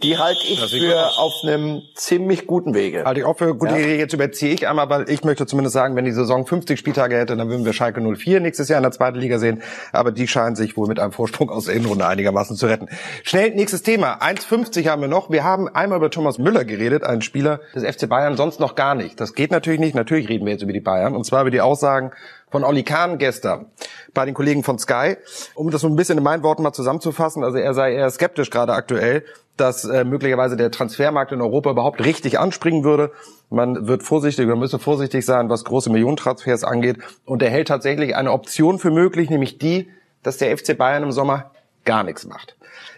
die 0.04 0.18
halte 0.18 0.46
ich 0.46 0.60
für 0.60 1.18
auf 1.18 1.34
einem 1.44 1.82
ziemlich 1.96 2.46
guten 2.46 2.74
Wege. 2.74 3.06
Halte 3.06 3.22
ich 3.22 3.26
auch 3.26 3.38
für 3.38 3.56
gute 3.56 3.74
ja. 3.74 3.80
Wege. 3.80 3.98
Jetzt 3.98 4.14
überziehe 4.14 4.54
ich 4.54 4.68
einmal, 4.68 4.90
weil 4.90 5.10
ich 5.10 5.24
möchte 5.24 5.46
zumindest 5.46 5.74
sagen, 5.74 5.96
wenn 5.96 6.06
die 6.06 6.12
Saison 6.12 6.46
50 6.46 6.78
Spieltage 6.78 7.18
hätte, 7.18 7.36
dann 7.38 7.50
würden 7.50 7.66
wir 7.66 7.74
Schalke 7.74 8.02
04 8.02 8.40
nächstes 8.42 8.70
Jahr 8.70 8.78
in 8.78 8.84
der 8.84 8.92
zweiten 8.92 9.18
Liga 9.18 9.40
sehen. 9.40 9.62
Aber 9.92 10.12
die 10.12 10.28
scheinen 10.28 10.56
sich 10.56 10.78
wohl 10.78 10.88
mit 10.88 11.00
einem 11.00 11.14
Vorsprung 11.14 11.50
aus 11.50 11.66
der 11.66 11.76
Innenrunde 11.76 12.06
einigermaßen 12.06 12.56
zu 12.58 12.68
retten. 12.68 12.90
Schnell, 13.24 13.52
nächstes 13.52 13.82
Thema. 13.82 14.20
1,50 14.20 14.88
haben 14.88 15.02
wir 15.02 15.08
noch. 15.08 15.30
Wir 15.30 15.44
haben 15.44 15.68
einmal 15.70 15.98
über 15.98 16.12
Thomas 16.12 16.38
Müller 16.38 16.66
geredet, 16.66 17.04
einen 17.04 17.22
Spieler 17.22 17.62
des 17.74 17.84
FC 17.84 18.08
Bayern, 18.10 18.36
sonst 18.38 18.60
noch 18.60 18.76
gar 18.76 18.96
nicht. 18.96 19.20
Das 19.20 19.34
geht 19.34 19.52
natürlich 19.52 19.80
nicht. 19.80 19.96
Natürlich 19.96 20.28
reden 20.30 20.46
wir 20.46 20.52
jetzt 20.52 20.64
über 20.64 20.74
die 20.74 20.82
Bayern. 20.82 21.16
Und 21.16 21.26
zwar 21.26 21.42
über 21.42 21.52
die 21.52 21.62
Aussagen 21.62 22.12
von 22.54 22.64
Olli 22.64 22.84
Kahn 22.84 23.18
gestern 23.18 23.66
bei 24.14 24.26
den 24.26 24.36
Kollegen 24.36 24.64
von 24.64 24.78
Sky. 24.78 25.18
Um 25.56 25.72
das 25.72 25.82
so 25.82 25.88
ein 25.88 25.96
bisschen 25.96 26.20
in 26.20 26.24
meinen 26.24 26.44
Worten 26.44 26.62
mal 26.62 26.72
zusammenzufassen, 26.72 27.44
also 27.44 27.58
er 27.58 27.74
sei 27.74 27.96
eher 27.96 28.10
skeptisch 28.12 28.52
gerade 28.52 28.74
aktuell, 28.74 29.26
dass 29.58 29.86
äh, 29.86 30.04
möglicherweise 30.04 30.58
der 30.58 30.72
Transfermarkt 30.72 31.32
in 31.32 31.42
Europa 31.42 31.72
überhaupt 31.72 32.04
richtig 32.04 32.40
anspringen 32.40 32.84
würde. 32.84 33.12
Man 33.50 33.88
wird 33.88 34.04
vorsichtig 34.04 34.48
oder 34.48 34.56
müsse 34.56 34.80
vorsichtig 34.80 35.26
sein, 35.26 35.50
was 35.50 35.64
große 35.64 35.92
Millionentransfers 35.92 36.64
angeht. 36.64 36.98
Und 37.26 37.44
er 37.44 37.50
hält 37.50 37.68
tatsächlich 37.68 38.16
eine 38.16 38.32
Option 38.32 38.80
für 38.80 38.92
möglich, 38.92 39.30
nämlich 39.30 39.58
die, 39.58 39.90
dass 40.24 40.38
der 40.38 40.58
FC 40.58 40.78
Bayern 40.78 41.04
im 41.04 41.12
Sommer 41.12 41.52
gar 41.86 42.04
nichts 42.04 42.26
macht. 42.26 42.56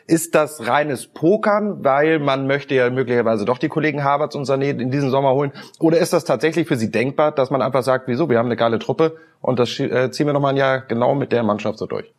Ist 0.08 0.36
das 0.36 0.68
reines 0.68 1.08
Pokern, 1.08 1.84
weil 1.84 2.20
man 2.20 2.46
möchte 2.46 2.76
ja 2.76 2.90
möglicherweise 2.92 3.44
doch 3.44 3.58
die 3.58 3.70
Kollegen 3.70 4.04
Havertz 4.04 4.36
und 4.36 4.48
Sané 4.48 4.80
in 4.80 4.92
diesem 4.92 5.10
Sommer 5.10 5.34
holen? 5.34 5.52
Oder 5.80 5.98
ist 5.98 6.14
das 6.14 6.26
tatsächlich 6.26 6.68
für 6.68 6.76
Sie 6.76 6.92
denkbar, 6.92 7.32
dass 7.32 7.50
man 7.50 7.64
einfach 7.64 7.82
sagt, 7.82 8.08
wieso, 8.08 8.30
wir 8.30 8.38
haben 8.38 8.46
eine 8.46 8.56
geile 8.56 8.78
Truppe 8.78 9.18
und 9.42 9.58
das 9.58 9.80
äh, 9.80 10.12
ziehen 10.12 10.28
wir 10.28 10.34
nochmal 10.34 10.54
ein 10.54 10.58
Jahr 10.58 10.82
genau 10.82 11.16
mit 11.16 11.32
der 11.32 11.42
Mannschaft 11.42 11.80
so 11.80 11.88
durch? 11.88 12.14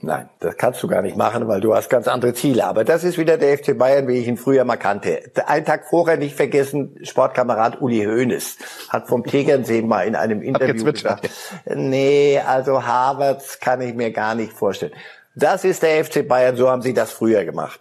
Nein, 0.00 0.28
das 0.38 0.56
kannst 0.56 0.80
du 0.80 0.86
gar 0.86 1.02
nicht 1.02 1.16
machen, 1.16 1.48
weil 1.48 1.60
du 1.60 1.74
hast 1.74 1.90
ganz 1.90 2.06
andere 2.06 2.32
Ziele. 2.32 2.64
Aber 2.66 2.84
das 2.84 3.02
ist 3.02 3.18
wieder 3.18 3.36
der 3.36 3.58
FC 3.58 3.76
Bayern, 3.76 4.06
wie 4.06 4.18
ich 4.18 4.28
ihn 4.28 4.36
früher 4.36 4.64
mal 4.64 4.76
kannte. 4.76 5.22
Einen 5.46 5.64
Tag 5.64 5.86
vorher 5.90 6.16
nicht 6.16 6.36
vergessen, 6.36 6.96
Sportkamerad 7.02 7.80
Uli 7.80 8.04
Hoeneß 8.04 8.58
hat 8.90 9.08
vom 9.08 9.24
Tegernsee 9.24 9.82
mal 9.82 10.06
in 10.06 10.14
einem 10.14 10.40
Interview 10.40 10.92
gesagt, 10.92 11.28
nee, 11.66 12.38
also 12.38 12.86
Havertz 12.86 13.58
kann 13.58 13.80
ich 13.80 13.94
mir 13.94 14.12
gar 14.12 14.36
nicht 14.36 14.52
vorstellen. 14.52 14.92
Das 15.34 15.64
ist 15.64 15.82
der 15.82 16.04
FC 16.04 16.26
Bayern, 16.26 16.56
so 16.56 16.70
haben 16.70 16.82
sie 16.82 16.94
das 16.94 17.10
früher 17.10 17.44
gemacht. 17.44 17.80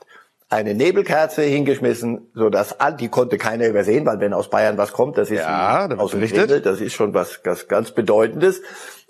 Eine 0.50 0.74
Nebelkerze 0.74 1.44
hingeschmissen, 1.44 2.32
so 2.34 2.50
dass 2.50 2.76
die 3.00 3.10
konnte 3.10 3.38
keiner 3.38 3.68
übersehen, 3.68 4.08
weil 4.08 4.20
wenn 4.20 4.34
aus 4.34 4.50
Bayern 4.50 4.80
was 4.80 4.92
kommt, 4.92 5.20
das 5.20 5.30
ist 5.30 5.40
ja, 5.40 5.88
aus 5.98 6.12
dem 6.12 6.24
Himmel, 6.24 6.62
das 6.62 6.82
ist 6.82 6.94
schon 6.94 7.14
was, 7.14 7.42
was 7.44 7.68
ganz 7.68 7.92
Bedeutendes. 7.92 8.62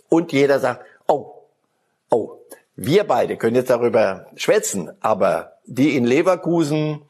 Und 0.10 0.34
jeder 0.34 0.60
sagt, 0.60 0.84
wir 2.78 3.06
beide 3.06 3.38
können 3.38 3.56
jetzt 3.56 3.72
darüber 3.72 4.28
schwätzen, 4.36 4.92
aber 5.02 5.54
die 5.66 5.98
in 5.98 6.06
Leverkusen 6.06 7.02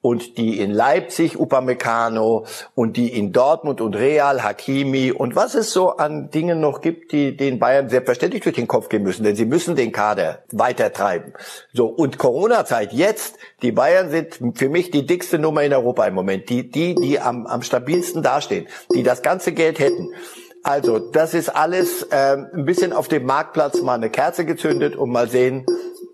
und 0.00 0.38
die 0.38 0.60
in 0.60 0.70
Leipzig 0.70 1.36
Upamecano 1.36 2.46
und 2.76 2.96
die 2.96 3.08
in 3.08 3.32
Dortmund 3.32 3.80
und 3.80 3.96
Real 3.96 4.44
Hakimi 4.44 5.10
und 5.10 5.34
was 5.34 5.56
es 5.56 5.72
so 5.72 5.96
an 5.96 6.30
Dingen 6.30 6.60
noch 6.60 6.80
gibt, 6.80 7.10
die 7.10 7.36
den 7.36 7.58
Bayern 7.58 7.88
selbstverständlich 7.88 8.42
durch 8.42 8.54
den 8.54 8.68
Kopf 8.68 8.88
gehen 8.88 9.02
müssen, 9.02 9.24
denn 9.24 9.34
sie 9.34 9.46
müssen 9.46 9.74
den 9.74 9.90
Kader 9.90 10.44
weiter 10.52 10.92
treiben. 10.92 11.32
So 11.72 11.86
und 11.86 12.18
Corona-Zeit 12.18 12.92
jetzt, 12.92 13.36
die 13.62 13.72
Bayern 13.72 14.10
sind 14.10 14.38
für 14.54 14.68
mich 14.68 14.92
die 14.92 15.06
dickste 15.06 15.40
Nummer 15.40 15.64
in 15.64 15.74
Europa 15.74 16.06
im 16.06 16.14
Moment, 16.14 16.48
die 16.50 16.70
die 16.70 16.94
die 16.94 17.18
am, 17.18 17.48
am 17.48 17.62
stabilsten 17.62 18.22
dastehen, 18.22 18.68
die 18.94 19.02
das 19.02 19.22
ganze 19.22 19.52
Geld 19.52 19.80
hätten. 19.80 20.10
Also, 20.66 20.98
das 20.98 21.32
ist 21.32 21.48
alles 21.48 22.02
äh, 22.10 22.38
ein 22.52 22.64
bisschen 22.64 22.92
auf 22.92 23.06
dem 23.06 23.24
Marktplatz 23.24 23.80
mal 23.82 23.94
eine 23.94 24.10
Kerze 24.10 24.44
gezündet 24.44 24.96
und 24.96 25.10
mal 25.10 25.28
sehen, 25.28 25.64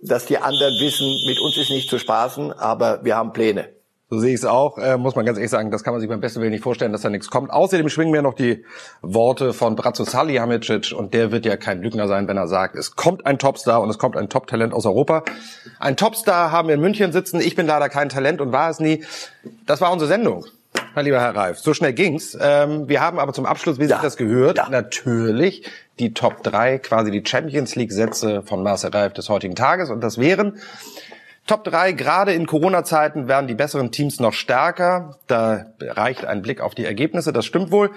dass 0.02 0.26
die 0.26 0.36
anderen 0.36 0.74
wissen, 0.78 1.06
mit 1.26 1.40
uns 1.40 1.56
ist 1.56 1.70
nicht 1.70 1.88
zu 1.88 1.98
spaßen, 1.98 2.52
aber 2.52 3.02
wir 3.02 3.16
haben 3.16 3.32
Pläne. 3.32 3.70
So 4.10 4.18
sehe 4.18 4.34
ich 4.34 4.40
es 4.40 4.44
auch, 4.44 4.76
äh, 4.76 4.98
muss 4.98 5.16
man 5.16 5.24
ganz 5.24 5.38
ehrlich 5.38 5.50
sagen, 5.50 5.70
das 5.70 5.82
kann 5.82 5.94
man 5.94 6.02
sich 6.02 6.10
beim 6.10 6.20
besten 6.20 6.42
Willen 6.42 6.50
nicht 6.50 6.62
vorstellen, 6.62 6.92
dass 6.92 7.00
da 7.00 7.08
nichts 7.08 7.30
kommt. 7.30 7.50
Außerdem 7.50 7.88
schwingen 7.88 8.12
mir 8.12 8.20
noch 8.20 8.34
die 8.34 8.62
Worte 9.00 9.54
von 9.54 9.74
Bratzo 9.74 10.04
Salihamidzic 10.04 10.92
und 10.94 11.14
der 11.14 11.32
wird 11.32 11.46
ja 11.46 11.56
kein 11.56 11.80
Lügner 11.80 12.06
sein, 12.06 12.28
wenn 12.28 12.36
er 12.36 12.46
sagt, 12.46 12.76
es 12.76 12.94
kommt 12.94 13.24
ein 13.24 13.38
Topstar 13.38 13.80
und 13.80 13.88
es 13.88 13.96
kommt 13.96 14.18
ein 14.18 14.28
Top-Talent 14.28 14.74
aus 14.74 14.84
Europa. 14.84 15.24
Ein 15.80 15.96
Topstar 15.96 16.50
haben 16.50 16.68
wir 16.68 16.74
in 16.74 16.82
München 16.82 17.10
sitzen, 17.12 17.40
ich 17.40 17.56
bin 17.56 17.66
leider 17.66 17.88
kein 17.88 18.10
Talent 18.10 18.42
und 18.42 18.52
war 18.52 18.68
es 18.68 18.80
nie. 18.80 19.02
Das 19.64 19.80
war 19.80 19.90
unsere 19.90 20.10
Sendung. 20.10 20.44
Mein 20.94 21.06
lieber 21.06 21.20
Herr 21.20 21.34
Reif, 21.34 21.58
so 21.58 21.72
schnell 21.72 21.94
ging's. 21.94 22.36
Ähm, 22.38 22.88
wir 22.88 23.00
haben 23.00 23.18
aber 23.18 23.32
zum 23.32 23.46
Abschluss, 23.46 23.78
wie 23.78 23.84
ja. 23.84 23.96
sich 23.96 24.02
das 24.02 24.16
gehört, 24.18 24.58
ja. 24.58 24.68
natürlich 24.68 25.64
die 25.98 26.12
Top 26.12 26.42
3, 26.42 26.78
quasi 26.78 27.10
die 27.10 27.22
Champions 27.26 27.76
League 27.76 27.92
Sätze 27.92 28.42
von 28.42 28.62
Marcel 28.62 28.90
Reif 28.90 29.14
des 29.14 29.30
heutigen 29.30 29.54
Tages. 29.54 29.88
Und 29.88 30.02
das 30.02 30.18
wären 30.18 30.58
Top 31.46 31.64
3, 31.64 31.92
gerade 31.92 32.34
in 32.34 32.46
Corona-Zeiten 32.46 33.26
werden 33.26 33.46
die 33.46 33.54
besseren 33.54 33.90
Teams 33.90 34.20
noch 34.20 34.34
stärker. 34.34 35.16
Da 35.26 35.66
reicht 35.80 36.26
ein 36.26 36.42
Blick 36.42 36.60
auf 36.60 36.74
die 36.74 36.84
Ergebnisse, 36.84 37.32
das 37.32 37.46
stimmt 37.46 37.70
wohl. 37.70 37.90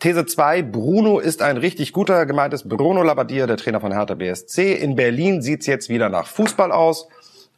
These 0.00 0.26
2, 0.26 0.62
Bruno 0.62 1.18
ist 1.18 1.42
ein 1.42 1.56
richtig 1.56 1.92
guter, 1.92 2.26
gemeint 2.26 2.54
ist 2.54 2.68
Bruno 2.68 3.02
Labbadia, 3.02 3.46
der 3.46 3.56
Trainer 3.56 3.80
von 3.80 3.92
Hertha 3.92 4.14
BSC. 4.14 4.74
In 4.74 4.96
Berlin 4.96 5.42
sieht's 5.42 5.66
jetzt 5.66 5.88
wieder 5.88 6.08
nach 6.08 6.26
Fußball 6.26 6.70
aus. 6.72 7.08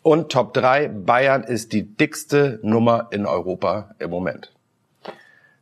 Und 0.02 0.32
Top 0.32 0.54
3, 0.54 0.88
Bayern 0.88 1.44
ist 1.44 1.72
die 1.72 1.82
dickste 1.82 2.58
Nummer 2.62 3.08
in 3.10 3.26
Europa 3.26 3.90
im 3.98 4.10
Moment. 4.10 4.50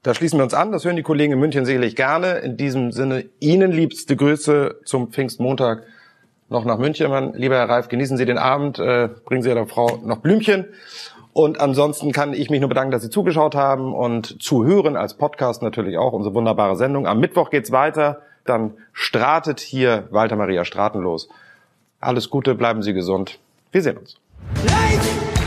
Da 0.05 0.14
schließen 0.14 0.38
wir 0.38 0.44
uns 0.44 0.55
an, 0.55 0.70
das 0.70 0.85
hören 0.85 0.94
die 0.94 1.03
Kollegen 1.03 1.33
in 1.33 1.40
München 1.40 1.64
sicherlich 1.64 1.96
gerne. 1.96 2.38
In 2.38 2.57
diesem 2.57 2.92
Sinne, 2.92 3.24
Ihnen 3.40 3.72
liebste 3.72 4.14
Grüße 4.14 4.77
zum 4.85 5.11
Pfingstmontag 5.11 5.83
noch 6.48 6.64
nach 6.64 6.79
München. 6.79 7.11
Mein 7.11 7.33
lieber 7.35 7.57
Herr 7.57 7.68
Reif, 7.68 7.88
genießen 7.88 8.16
Sie 8.16 8.24
den 8.24 8.38
Abend, 8.38 8.79
äh, 8.79 9.09
bringen 9.24 9.42
Sie 9.42 9.48
Ihrer 9.48 9.66
Frau 9.66 9.98
noch 10.05 10.18
Blümchen. 10.18 10.66
Und 11.33 11.61
ansonsten 11.61 12.12
kann 12.12 12.33
ich 12.33 12.48
mich 12.48 12.61
nur 12.61 12.68
bedanken, 12.68 12.92
dass 12.92 13.03
Sie 13.03 13.11
zugeschaut 13.11 13.57
haben 13.57 13.92
und 13.92 14.40
zuhören 14.40 14.96
als 14.96 15.14
Podcast 15.14 15.62
natürlich 15.62 15.98
auch 15.98 16.12
unsere 16.12 16.35
wunderbare 16.35 16.77
Sendung. 16.77 17.09
Am 17.09 17.18
Mittwoch 17.18 17.51
geht's 17.51 17.72
weiter. 17.72 18.22
Dann 18.44 18.74
stratet 18.92 19.59
hier 19.59 20.07
Walter 20.11 20.37
Maria 20.37 20.64
Straten 20.64 21.01
los. 21.01 21.29
Alles 22.01 22.31
Gute, 22.31 22.55
bleiben 22.55 22.83
Sie 22.83 22.94
gesund. 22.94 23.40
Wir 23.72 23.83
sehen 23.83 23.98
uns. 23.98 24.16
Life! 24.64 25.38